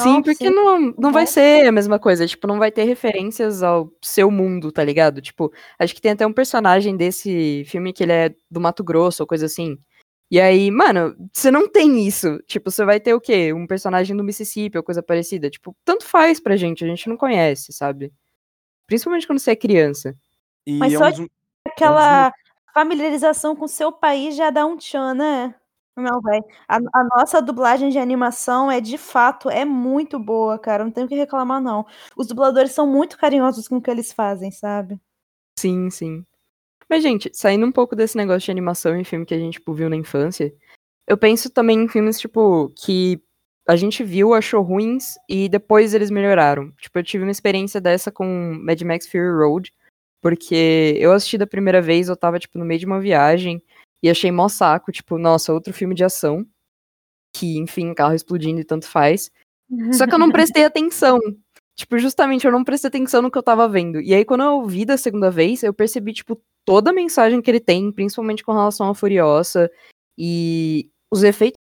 [0.00, 0.54] Sim, porque sim.
[0.54, 2.24] não, não vai ser a mesma coisa.
[2.24, 5.20] Tipo, não vai ter referências ao seu mundo, tá ligado?
[5.20, 9.24] Tipo, acho que tem até um personagem desse filme que ele é do Mato Grosso
[9.24, 9.76] ou coisa assim.
[10.30, 12.38] E aí, mano, você não tem isso.
[12.46, 13.52] Tipo, você vai ter o quê?
[13.52, 15.50] Um personagem do Mississippi ou coisa parecida.
[15.50, 18.12] Tipo, tanto faz pra gente, a gente não conhece, sabe?
[18.86, 20.16] Principalmente quando você é criança.
[20.64, 21.26] E Mas é só um
[21.72, 22.32] Aquela
[22.74, 25.54] familiarização com o seu país já dá um tchan, né?
[25.96, 26.44] Não, velho.
[26.66, 30.84] A, a nossa dublagem de animação é de fato, é muito boa, cara.
[30.84, 31.86] Não tenho o que reclamar, não.
[32.16, 34.98] Os dubladores são muito carinhosos com o que eles fazem, sabe?
[35.58, 36.24] Sim, sim.
[36.88, 39.74] Mas, gente, saindo um pouco desse negócio de animação e filme que a gente, tipo,
[39.74, 40.52] viu na infância,
[41.06, 43.22] eu penso também em filmes, tipo, que
[43.68, 46.70] a gente viu, achou ruins e depois eles melhoraram.
[46.72, 49.72] Tipo, eu tive uma experiência dessa com Mad Max Fury Road,
[50.22, 53.60] porque eu assisti da primeira vez, eu tava, tipo, no meio de uma viagem
[54.00, 56.46] e achei mó saco, tipo, nossa, outro filme de ação,
[57.34, 59.30] que, enfim, carro explodindo e tanto faz.
[59.92, 61.18] Só que eu não prestei atenção.
[61.74, 64.00] Tipo, justamente eu não prestei atenção no que eu tava vendo.
[64.00, 67.50] E aí, quando eu vi da segunda vez, eu percebi, tipo, toda a mensagem que
[67.50, 69.70] ele tem, principalmente com relação à Furiosa.
[70.16, 71.58] E os efeitos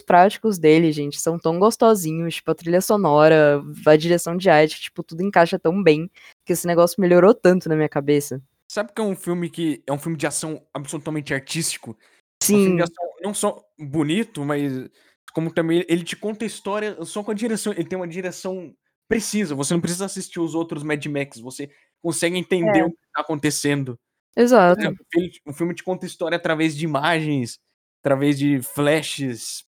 [0.00, 2.36] práticos dele, gente, são tão gostosinhos.
[2.36, 6.10] Tipo, a trilha sonora, a direção de arte, tipo, tudo encaixa tão bem.
[6.46, 8.40] Que esse negócio melhorou tanto na minha cabeça.
[8.70, 11.90] Sabe que é um filme que é um filme de ação absolutamente artístico?
[11.90, 14.88] É um Sim, filme de ação não só bonito, mas
[15.34, 17.72] como também ele te conta a história só com a direção.
[17.72, 18.74] Ele tem uma direção
[19.08, 19.54] precisa.
[19.54, 21.38] Você não precisa assistir os outros Mad Max.
[21.38, 22.84] Você consegue entender É.
[22.84, 23.98] o que tá acontecendo.
[24.34, 24.80] exato.
[24.80, 27.58] É, o filme- O filme te conta a história através de imagens,
[28.02, 29.64] através de flashes,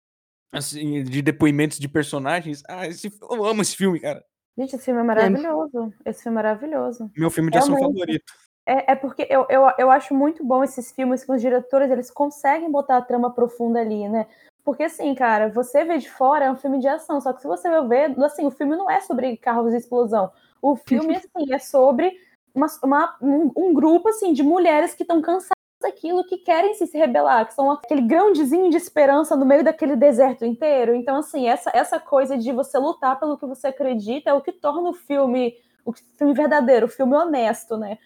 [0.52, 2.62] assim, de depoimentos de personagens.
[2.68, 4.24] Ah, esse, eu amo esse filme, cara.
[4.58, 5.92] Gente, esse filme é maravilhoso.
[6.04, 7.10] Esse filme é maravilhoso.
[7.16, 7.98] Meu filme de ação Realmente.
[7.98, 8.32] favorito.
[8.66, 12.10] É, é porque eu, eu, eu acho muito bom esses filmes que os diretores eles
[12.10, 14.26] conseguem botar a trama profunda ali, né?
[14.62, 17.48] Porque assim, cara, você vê de fora é um filme de ação, só que se
[17.48, 20.30] você ver, assim, o filme não é sobre carros e explosão.
[20.60, 22.12] O filme, assim, é sobre
[22.54, 26.84] uma, uma- um, um grupo, assim, de mulheres que estão cansadas daquilo, que querem se,
[26.96, 30.94] rebelar, que são aquele grãozinho de esperança no meio daquele deserto inteiro.
[30.94, 34.52] Então, assim, essa, essa coisa de você lutar pelo que você acredita é o que
[34.52, 37.98] torna o filme, o filme verdadeiro, o filme honesto, né?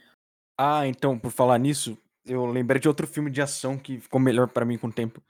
[0.59, 4.48] Ah, então, por falar nisso, eu lembrei de outro filme de ação que ficou melhor
[4.48, 5.21] pra mim com o tempo.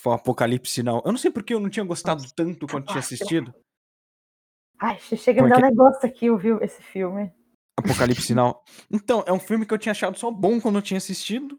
[0.00, 1.02] Foi o Apocalipse Sinal.
[1.04, 3.54] Eu não sei porque eu não tinha gostado tanto quando tinha assistido.
[4.80, 7.32] Ai, chega a me dar um negócio aqui, ouviu, esse filme.
[7.78, 8.64] Apocalipse Sinal.
[8.90, 11.58] Então, é um filme que eu tinha achado só bom quando eu tinha assistido.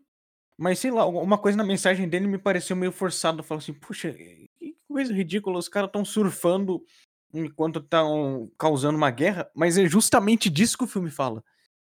[0.57, 3.39] Mas sei lá, uma coisa na mensagem dele me pareceu meio forçado.
[3.39, 5.57] Eu falo assim, puxa, que coisa ridícula.
[5.57, 6.83] Os caras estão surfando
[7.33, 9.49] enquanto estão causando uma guerra.
[9.55, 11.43] Mas é justamente disso que o filme fala.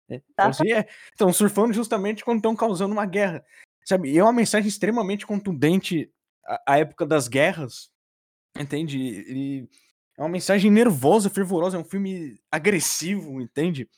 [0.10, 3.44] É, fala assim, é, estão surfando justamente quando estão causando uma guerra.
[3.84, 4.12] Sabe?
[4.12, 6.12] E é uma mensagem extremamente contundente
[6.46, 7.92] à, à época das guerras.
[8.58, 8.98] Entende?
[8.98, 9.70] E
[10.18, 13.90] é uma mensagem nervosa, fervorosa, é um filme agressivo, entende?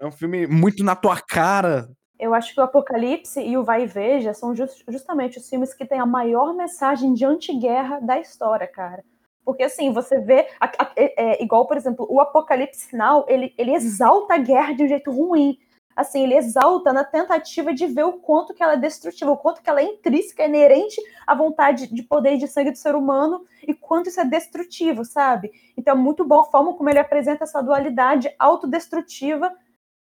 [0.00, 1.90] É um filme muito na tua cara.
[2.18, 5.72] Eu acho que o Apocalipse e o Vai e Veja são just, justamente os filmes
[5.72, 9.04] que têm a maior mensagem de antiguerra da história, cara.
[9.44, 13.54] Porque assim, você vê, a, a, é, é, igual, por exemplo, o Apocalipse final, ele,
[13.56, 15.58] ele exalta a guerra de um jeito ruim
[15.98, 19.60] assim, ele exalta na tentativa de ver o quanto que ela é destrutiva, o quanto
[19.60, 20.96] que ela é intrínseca, inerente
[21.26, 25.04] à vontade de poder e de sangue do ser humano e quanto isso é destrutivo,
[25.04, 25.50] sabe?
[25.76, 29.52] Então é muito bom a forma como ele apresenta essa dualidade autodestrutiva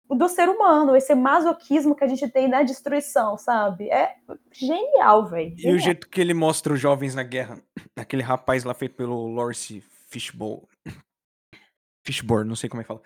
[0.08, 3.90] do ser humano, esse masoquismo que a gente tem na destruição, sabe?
[3.90, 4.16] É
[4.52, 5.54] genial, velho.
[5.58, 7.60] E o jeito que ele mostra os jovens na guerra,
[7.96, 10.66] aquele rapaz lá feito pelo Lawrence Fishburne,
[12.06, 13.02] Fishburne, não sei como é que fala.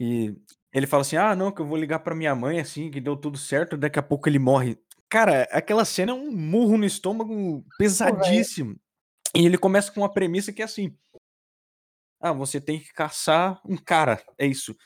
[0.00, 0.34] E
[0.72, 3.16] ele fala assim: ah, não, que eu vou ligar pra minha mãe, assim, que deu
[3.16, 4.78] tudo certo, daqui a pouco ele morre.
[5.08, 8.76] Cara, aquela cena é um murro no estômago pesadíssimo.
[9.34, 10.96] E ele começa com uma premissa que é assim:
[12.20, 14.76] ah, você tem que caçar um cara, é isso.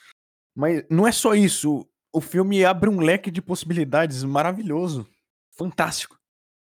[0.55, 1.87] Mas não é só isso.
[2.13, 5.07] O filme abre um leque de possibilidades maravilhoso.
[5.57, 6.19] Fantástico.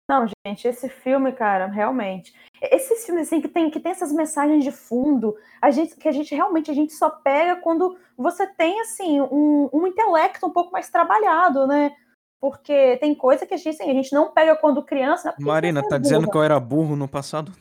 [0.07, 2.33] Não, gente, esse filme, cara, realmente.
[2.61, 6.11] Esses filmes assim que tem que tem essas mensagens de fundo, a gente que a
[6.11, 10.71] gente realmente a gente só pega quando você tem assim um, um intelecto um pouco
[10.71, 11.91] mais trabalhado, né?
[12.39, 15.29] Porque tem coisa que a gente, assim, a gente não pega quando criança.
[15.29, 15.35] Né?
[15.39, 17.51] Marina, tá dizendo que eu era burro no passado?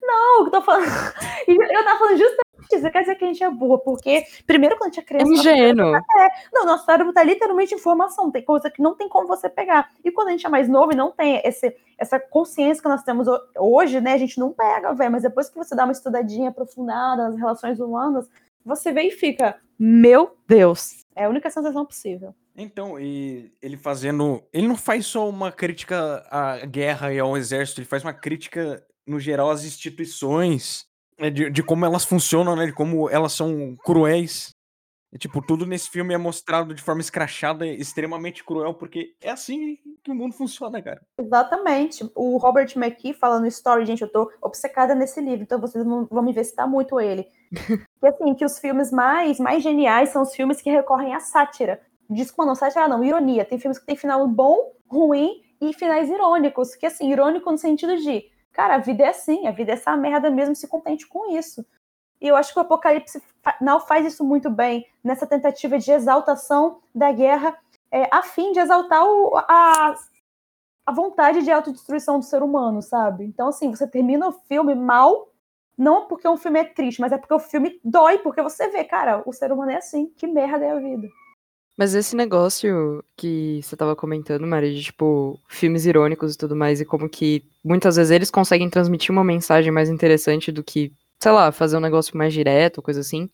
[0.00, 0.86] Não, eu tô falando.
[1.46, 2.90] eu tava falando justamente isso.
[2.90, 5.32] Quer dizer que a gente é burro, porque primeiro quando a gente é criança.
[5.32, 5.96] Ingênuo.
[5.96, 9.90] É, não, nosso cérebro tá literalmente informação, tem coisa que não tem como você pegar.
[10.04, 13.02] E quando a gente é mais novo e não tem esse, essa consciência que nós
[13.02, 13.26] temos
[13.58, 14.14] hoje, né?
[14.14, 15.12] A gente não pega, velho.
[15.12, 18.28] Mas depois que você dá uma estudadinha aprofundada nas relações humanas,
[18.64, 22.34] você vê e fica, meu Deus, é a única sensação possível.
[22.56, 24.42] Então, e ele fazendo.
[24.52, 28.84] Ele não faz só uma crítica à guerra e ao exército, ele faz uma crítica,
[29.06, 30.86] no geral, às instituições,
[31.28, 32.66] de, de como elas funcionam, né?
[32.66, 34.54] De como elas são cruéis.
[35.12, 39.76] E, tipo, tudo nesse filme é mostrado de forma escrachada, extremamente cruel, porque é assim
[40.04, 41.02] que o mundo funciona, cara.
[41.18, 42.08] Exatamente.
[42.14, 46.32] O Robert McKee falando story, gente, eu tô obcecada nesse livro, então vocês vão me
[46.32, 47.26] visitar muito ele.
[47.52, 51.80] que assim, que os filmes mais, mais geniais são os filmes que recorrem à sátira.
[52.08, 53.44] Desculpa, não, sátira não, ironia.
[53.44, 56.76] Tem filmes que tem final bom, ruim e finais irônicos.
[56.76, 59.96] Que assim, irônico no sentido de, cara, a vida é assim, a vida é essa
[59.96, 61.64] merda mesmo, se contente com isso.
[62.20, 63.22] E eu acho que o Apocalipse
[63.60, 67.56] não faz isso muito bem nessa tentativa de exaltação da guerra,
[67.90, 69.94] é, a fim de exaltar o, a,
[70.86, 73.24] a vontade de autodestruição do ser humano, sabe?
[73.24, 75.30] Então, assim, você termina o filme mal,
[75.76, 78.84] não porque o filme é triste, mas é porque o filme dói, porque você vê,
[78.84, 81.08] cara, o ser humano é assim, que merda é a vida.
[81.80, 86.80] Mas esse negócio que você tava comentando, Maria, de tipo, filmes irônicos e tudo mais,
[86.80, 91.32] e como que muitas vezes eles conseguem transmitir uma mensagem mais interessante do que sei
[91.32, 93.28] lá, fazer um negócio mais direto, coisa assim.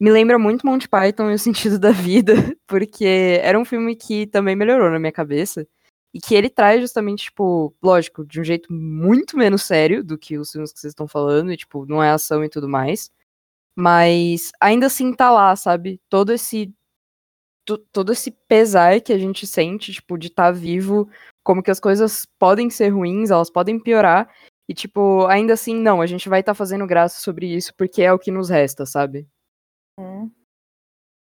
[0.00, 2.34] Me lembra muito Monty Python e o sentido da vida,
[2.66, 5.66] porque era um filme que também melhorou na minha cabeça.
[6.14, 10.38] E que ele traz justamente, tipo, lógico, de um jeito muito menos sério do que
[10.38, 13.10] os filmes que vocês estão falando, e, tipo, não é ação e tudo mais.
[13.74, 16.00] Mas ainda assim tá lá, sabe?
[16.10, 16.72] Todo esse.
[17.92, 21.08] Todo esse pesar que a gente sente, tipo, de estar tá vivo,
[21.44, 24.28] como que as coisas podem ser ruins, elas podem piorar,
[24.68, 28.02] e, tipo, ainda assim, não, a gente vai estar tá fazendo graça sobre isso porque
[28.02, 29.28] é o que nos resta, sabe?
[29.98, 30.30] Hum.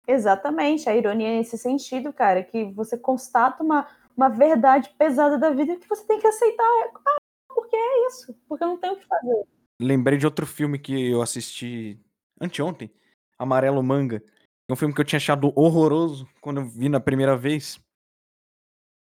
[0.09, 5.51] Exatamente, a ironia é nesse sentido, cara, que você constata uma, uma verdade pesada da
[5.51, 6.65] vida que você tem que aceitar.
[7.07, 7.17] Ah,
[7.49, 9.45] porque é isso, porque eu não tenho o que fazer.
[9.81, 12.01] Lembrei de outro filme que eu assisti
[12.41, 12.91] anteontem,
[13.37, 14.23] Amarelo Manga.
[14.69, 17.81] É um filme que eu tinha achado horroroso quando eu vi na primeira vez.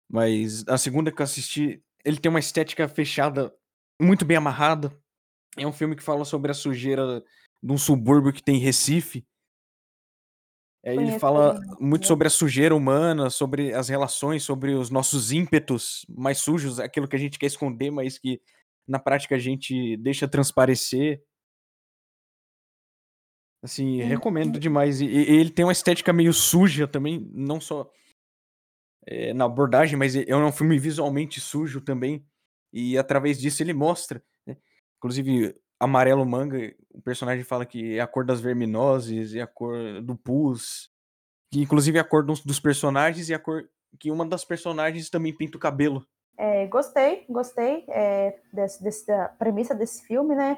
[0.09, 3.53] Mas a segunda que eu assisti, ele tem uma estética fechada
[4.01, 4.91] muito bem amarrada.
[5.57, 7.23] É um filme que fala sobre a sujeira
[7.61, 9.25] de um subúrbio que tem Recife.
[10.83, 16.03] É, ele fala muito sobre a sujeira humana, sobre as relações, sobre os nossos ímpetos
[16.09, 18.41] mais sujos, aquilo que a gente quer esconder, mas que
[18.87, 21.21] na prática a gente deixa transparecer.
[23.63, 25.01] Assim, recomendo demais.
[25.01, 27.91] E, e, ele tem uma estética meio suja também, não só
[29.05, 32.25] é, na abordagem, mas é um filme visualmente sujo também.
[32.73, 34.23] E através disso ele mostra.
[34.45, 34.57] Né?
[34.97, 40.01] Inclusive, amarelo manga, o personagem fala que é a cor das verminoses, é a cor
[40.01, 40.89] do pus.
[41.51, 45.09] Que inclusive é a cor dos, dos personagens e a cor que uma das personagens
[45.09, 46.05] também pinta o cabelo.
[46.37, 50.57] É, gostei, gostei é, desse, da premissa desse filme, né?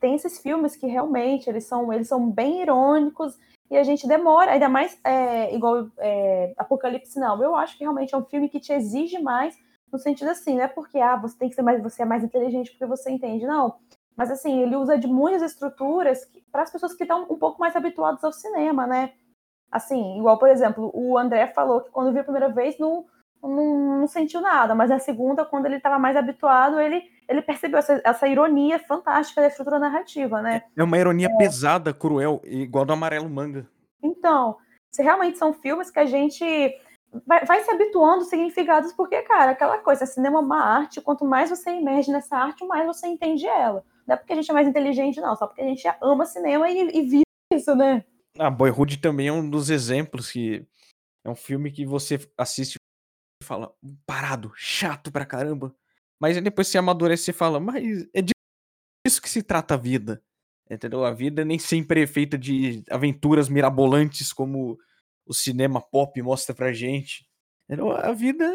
[0.00, 3.38] Tem esses filmes que realmente eles são, eles são bem irônicos
[3.70, 7.42] e a gente demora, ainda mais é, igual é, Apocalipse Não.
[7.42, 9.56] Eu acho que realmente é um filme que te exige mais
[9.92, 12.22] no sentido assim, não é porque ah, você tem que ser mais, você é mais
[12.22, 13.76] inteligente porque você entende, não.
[14.16, 17.74] Mas assim, ele usa de muitas estruturas para as pessoas que estão um pouco mais
[17.76, 19.12] habituadas ao cinema, né?
[19.70, 23.06] Assim, igual, por exemplo, o André falou que quando viu a primeira vez não,
[23.42, 27.78] não, não sentiu nada, mas na segunda, quando ele estava mais habituado, ele, ele percebeu
[27.78, 30.62] essa, essa, ironia fantástica da estrutura narrativa, né?
[30.76, 31.36] É uma ironia é.
[31.36, 33.68] pesada, cruel, igual do Amarelo Manga.
[34.02, 34.56] Então,
[34.90, 36.44] se realmente são filmes que a gente
[37.26, 41.24] vai, vai se habituando aos significados, porque, cara, aquela coisa, cinema é uma arte, quanto
[41.24, 43.84] mais você emerge nessa arte, mais você entende ela.
[44.06, 46.70] Não é porque a gente é mais inteligente, não, só porque a gente ama cinema
[46.70, 47.22] e, e vive
[47.52, 48.04] isso, né?
[48.38, 50.66] Ah, Boyhood também é um dos exemplos que
[51.24, 52.76] é um filme que você assiste
[53.42, 53.72] e fala,
[54.06, 55.74] parado, chato pra caramba.
[56.20, 60.22] Mas depois você amadurece e fala, mas é disso que se trata a vida.
[60.70, 61.04] Entendeu?
[61.04, 64.78] A vida nem sempre é feita de aventuras mirabolantes como
[65.24, 67.26] o cinema pop mostra pra gente.
[67.64, 67.92] Entendeu?
[67.92, 68.50] A vida,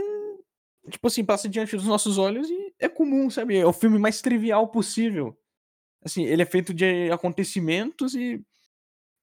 [0.90, 3.58] tipo assim, passa diante dos nossos olhos e é comum, sabe?
[3.58, 5.38] É o filme mais trivial possível.
[6.04, 8.44] Assim, ele é feito de acontecimentos e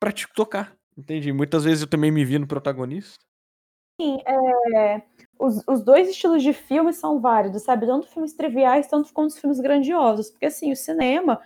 [0.01, 0.76] pra te tocar.
[0.97, 1.32] Entendi.
[1.32, 3.24] Muitas vezes eu também me vi no protagonista.
[4.01, 5.03] Sim, é,
[5.41, 7.86] os, os dois estilos de filme são válidos, sabe?
[7.86, 10.30] Tanto filmes triviais, tanto quanto filmes grandiosos.
[10.30, 11.41] Porque, assim, o cinema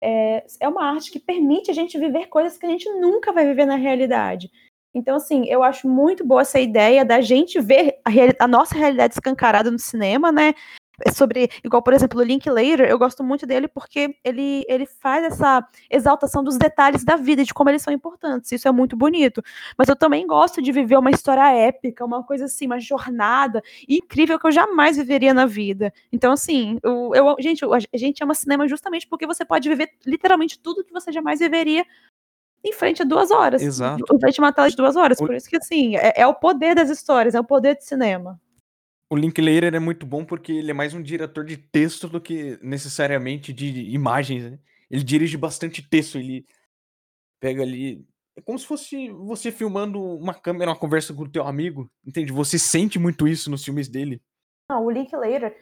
[0.00, 3.44] é, é uma arte que permite a gente viver coisas que a gente nunca vai
[3.44, 4.50] viver na realidade.
[4.94, 9.14] Então, assim, eu acho muito boa essa ideia da gente ver a, a nossa realidade
[9.14, 10.54] escancarada no cinema, né?
[11.14, 15.66] Sobre, igual, por exemplo, o Linklater, eu gosto muito dele porque ele, ele faz essa
[15.90, 18.52] exaltação dos detalhes da vida, de como eles são importantes.
[18.52, 19.42] Isso é muito bonito.
[19.76, 24.38] Mas eu também gosto de viver uma história épica, uma coisa assim, uma jornada incrível
[24.38, 25.92] que eu jamais viveria na vida.
[26.12, 30.58] Então, assim, eu, eu gente, a gente ama cinema justamente porque você pode viver literalmente
[30.58, 31.84] tudo que você jamais viveria
[32.62, 33.62] em frente a duas horas.
[33.62, 34.04] Exato.
[34.12, 35.18] Em frente a uma tela de duas horas.
[35.18, 38.38] Por isso que, assim, é, é o poder das histórias, é o poder do cinema.
[39.12, 42.60] O Linklater é muito bom porque ele é mais um diretor de texto do que
[42.62, 44.58] necessariamente de imagens, né?
[44.88, 46.46] Ele dirige bastante texto, ele
[47.40, 48.06] pega ali.
[48.36, 52.30] É como se fosse você filmando uma câmera, uma conversa com o teu amigo, entende?
[52.30, 54.22] Você sente muito isso nos filmes dele.
[54.70, 55.56] Não, o Linklater,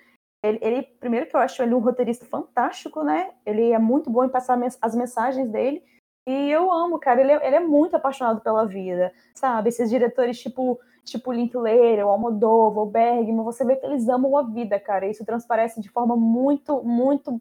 [0.45, 3.35] ele, ele, primeiro que eu acho ele um roteirista fantástico, né?
[3.47, 5.83] Ele é muito bom em passar as mensagens dele.
[6.29, 7.23] E eu amo, cara.
[7.23, 9.71] Ele é, ele é muito apaixonado pela vida, sabe?
[9.71, 14.43] Esses diretores tipo tipo Linklater, o Almodóvar, o Bergman, você vê que eles amam a
[14.43, 15.09] vida, cara.
[15.09, 17.41] Isso transparece de forma muito, muito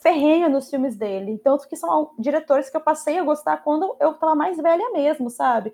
[0.00, 1.38] ferrenha nos filmes dele.
[1.38, 5.28] Tanto que são diretores que eu passei a gostar quando eu tava mais velha mesmo,
[5.28, 5.72] sabe?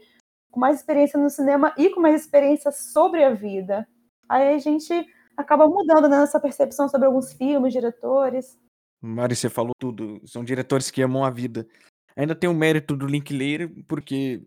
[0.50, 3.86] Com mais experiência no cinema e com mais experiência sobre a vida.
[4.26, 5.06] Aí a gente
[5.36, 8.58] acaba mudando né, percepção sobre alguns filmes, diretores.
[9.02, 10.18] Mari, você falou tudo.
[10.26, 11.68] São diretores que amam a vida.
[12.16, 14.40] Ainda tem o mérito do Linklater, porque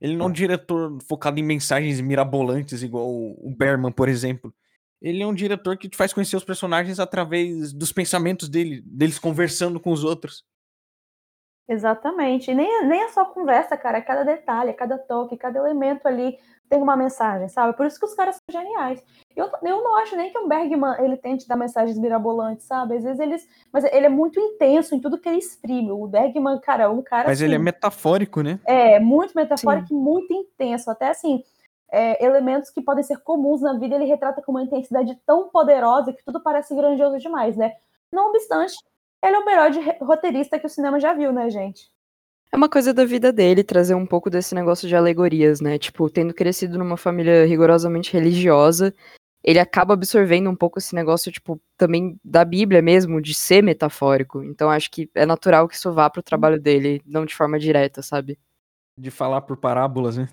[0.00, 4.52] ele não é um diretor focado em mensagens mirabolantes, igual o Berman, por exemplo.
[5.00, 9.18] Ele é um diretor que te faz conhecer os personagens através dos pensamentos dele, deles
[9.18, 10.44] conversando com os outros.
[11.72, 12.50] Exatamente.
[12.50, 14.02] E nem, nem é só conversa, cara.
[14.02, 17.74] Cada detalhe, cada toque, cada elemento ali tem uma mensagem, sabe?
[17.76, 19.02] Por isso que os caras são geniais.
[19.34, 22.96] Eu, eu não acho nem que o Bergman ele tente dar mensagens mirabolantes, sabe?
[22.96, 23.48] Às vezes eles.
[23.72, 25.90] Mas ele é muito intenso em tudo que ele exprime.
[25.90, 27.28] O Bergman, cara, é um cara.
[27.28, 28.60] Mas assim, ele é assim metafórico, né?
[28.66, 29.94] É, muito metafórico Sim.
[29.94, 30.90] e muito intenso.
[30.90, 31.42] Até assim,
[31.90, 36.12] é, elementos que podem ser comuns na vida, ele retrata com uma intensidade tão poderosa
[36.12, 37.72] que tudo parece grandioso demais, né?
[38.12, 38.74] Não obstante,
[39.22, 41.90] ele é o melhor de roteirista que o cinema já viu, né, gente?
[42.52, 45.78] É uma coisa da vida dele trazer um pouco desse negócio de alegorias, né?
[45.78, 48.94] Tipo, tendo crescido numa família rigorosamente religiosa,
[49.42, 54.42] ele acaba absorvendo um pouco esse negócio, tipo, também da Bíblia mesmo, de ser metafórico.
[54.42, 58.02] Então acho que é natural que isso vá pro trabalho dele, não de forma direta,
[58.02, 58.38] sabe?
[58.98, 60.28] De falar por parábolas, né?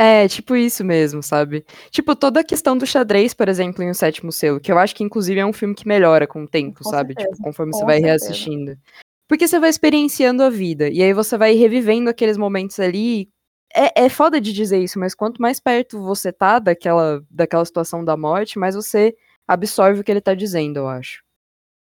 [0.00, 1.66] É, tipo isso mesmo, sabe?
[1.90, 4.94] Tipo, toda a questão do xadrez, por exemplo, em O Sétimo Selo, que eu acho
[4.94, 7.14] que inclusive é um filme que melhora com o tempo, com sabe?
[7.14, 7.30] Certeza.
[7.30, 8.24] Tipo, conforme você vai certeza.
[8.26, 8.78] reassistindo.
[9.26, 10.88] Porque você vai experienciando a vida.
[10.88, 13.28] E aí você vai revivendo aqueles momentos ali.
[13.74, 18.04] É, é foda de dizer isso, mas quanto mais perto você tá daquela, daquela situação
[18.04, 19.16] da morte, mais você
[19.48, 21.24] absorve o que ele tá dizendo, eu acho.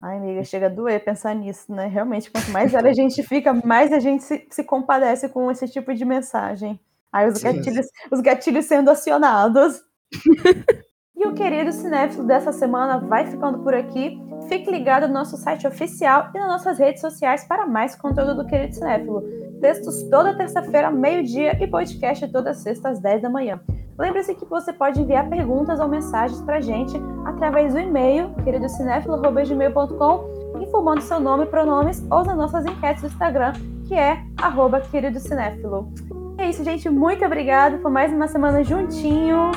[0.02, 1.86] Ai, amiga, chega a doer pensar nisso, né?
[1.86, 5.68] Realmente, quanto mais velha a gente fica, mais a gente se, se compadece com esse
[5.68, 6.80] tipo de mensagem.
[7.12, 9.80] Aí os gatilhos, os gatilhos sendo acionados.
[11.16, 14.18] e o querido cinéfilo dessa semana vai ficando por aqui.
[14.48, 18.46] Fique ligado no nosso site oficial e nas nossas redes sociais para mais conteúdo do
[18.46, 19.22] Querido Cinéfilo.
[19.60, 23.60] Textos toda terça-feira, meio-dia e podcast toda sexta às 10 da manhã.
[23.98, 26.96] Lembre-se que você pode enviar perguntas ou mensagens para a gente
[27.26, 33.52] através do e-mail queridocinéfilo.gmail.com informando seu nome, pronomes ou nas nossas enquetes do Instagram,
[33.86, 35.92] que é arroba queridocinéfilo.
[36.40, 36.88] É isso, gente.
[36.88, 39.52] Muito obrigada por mais uma semana juntinho.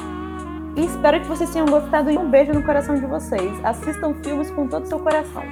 [0.76, 3.54] E espero que vocês tenham gostado e um beijo no coração de vocês.
[3.64, 5.44] Assistam filmes com todo o seu coração.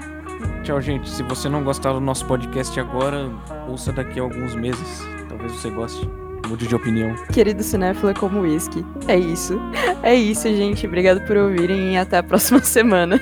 [0.62, 1.10] Tchau, gente.
[1.10, 3.30] Se você não gostar do nosso podcast agora,
[3.70, 5.08] ouça daqui a alguns meses.
[5.30, 6.10] Talvez você goste.
[6.50, 7.16] Mude de opinião.
[7.32, 8.86] Querido cinéfilo é como uísque.
[9.08, 9.58] É isso.
[10.04, 10.86] É isso, gente.
[10.86, 13.22] Obrigado por ouvirem e até a próxima semana.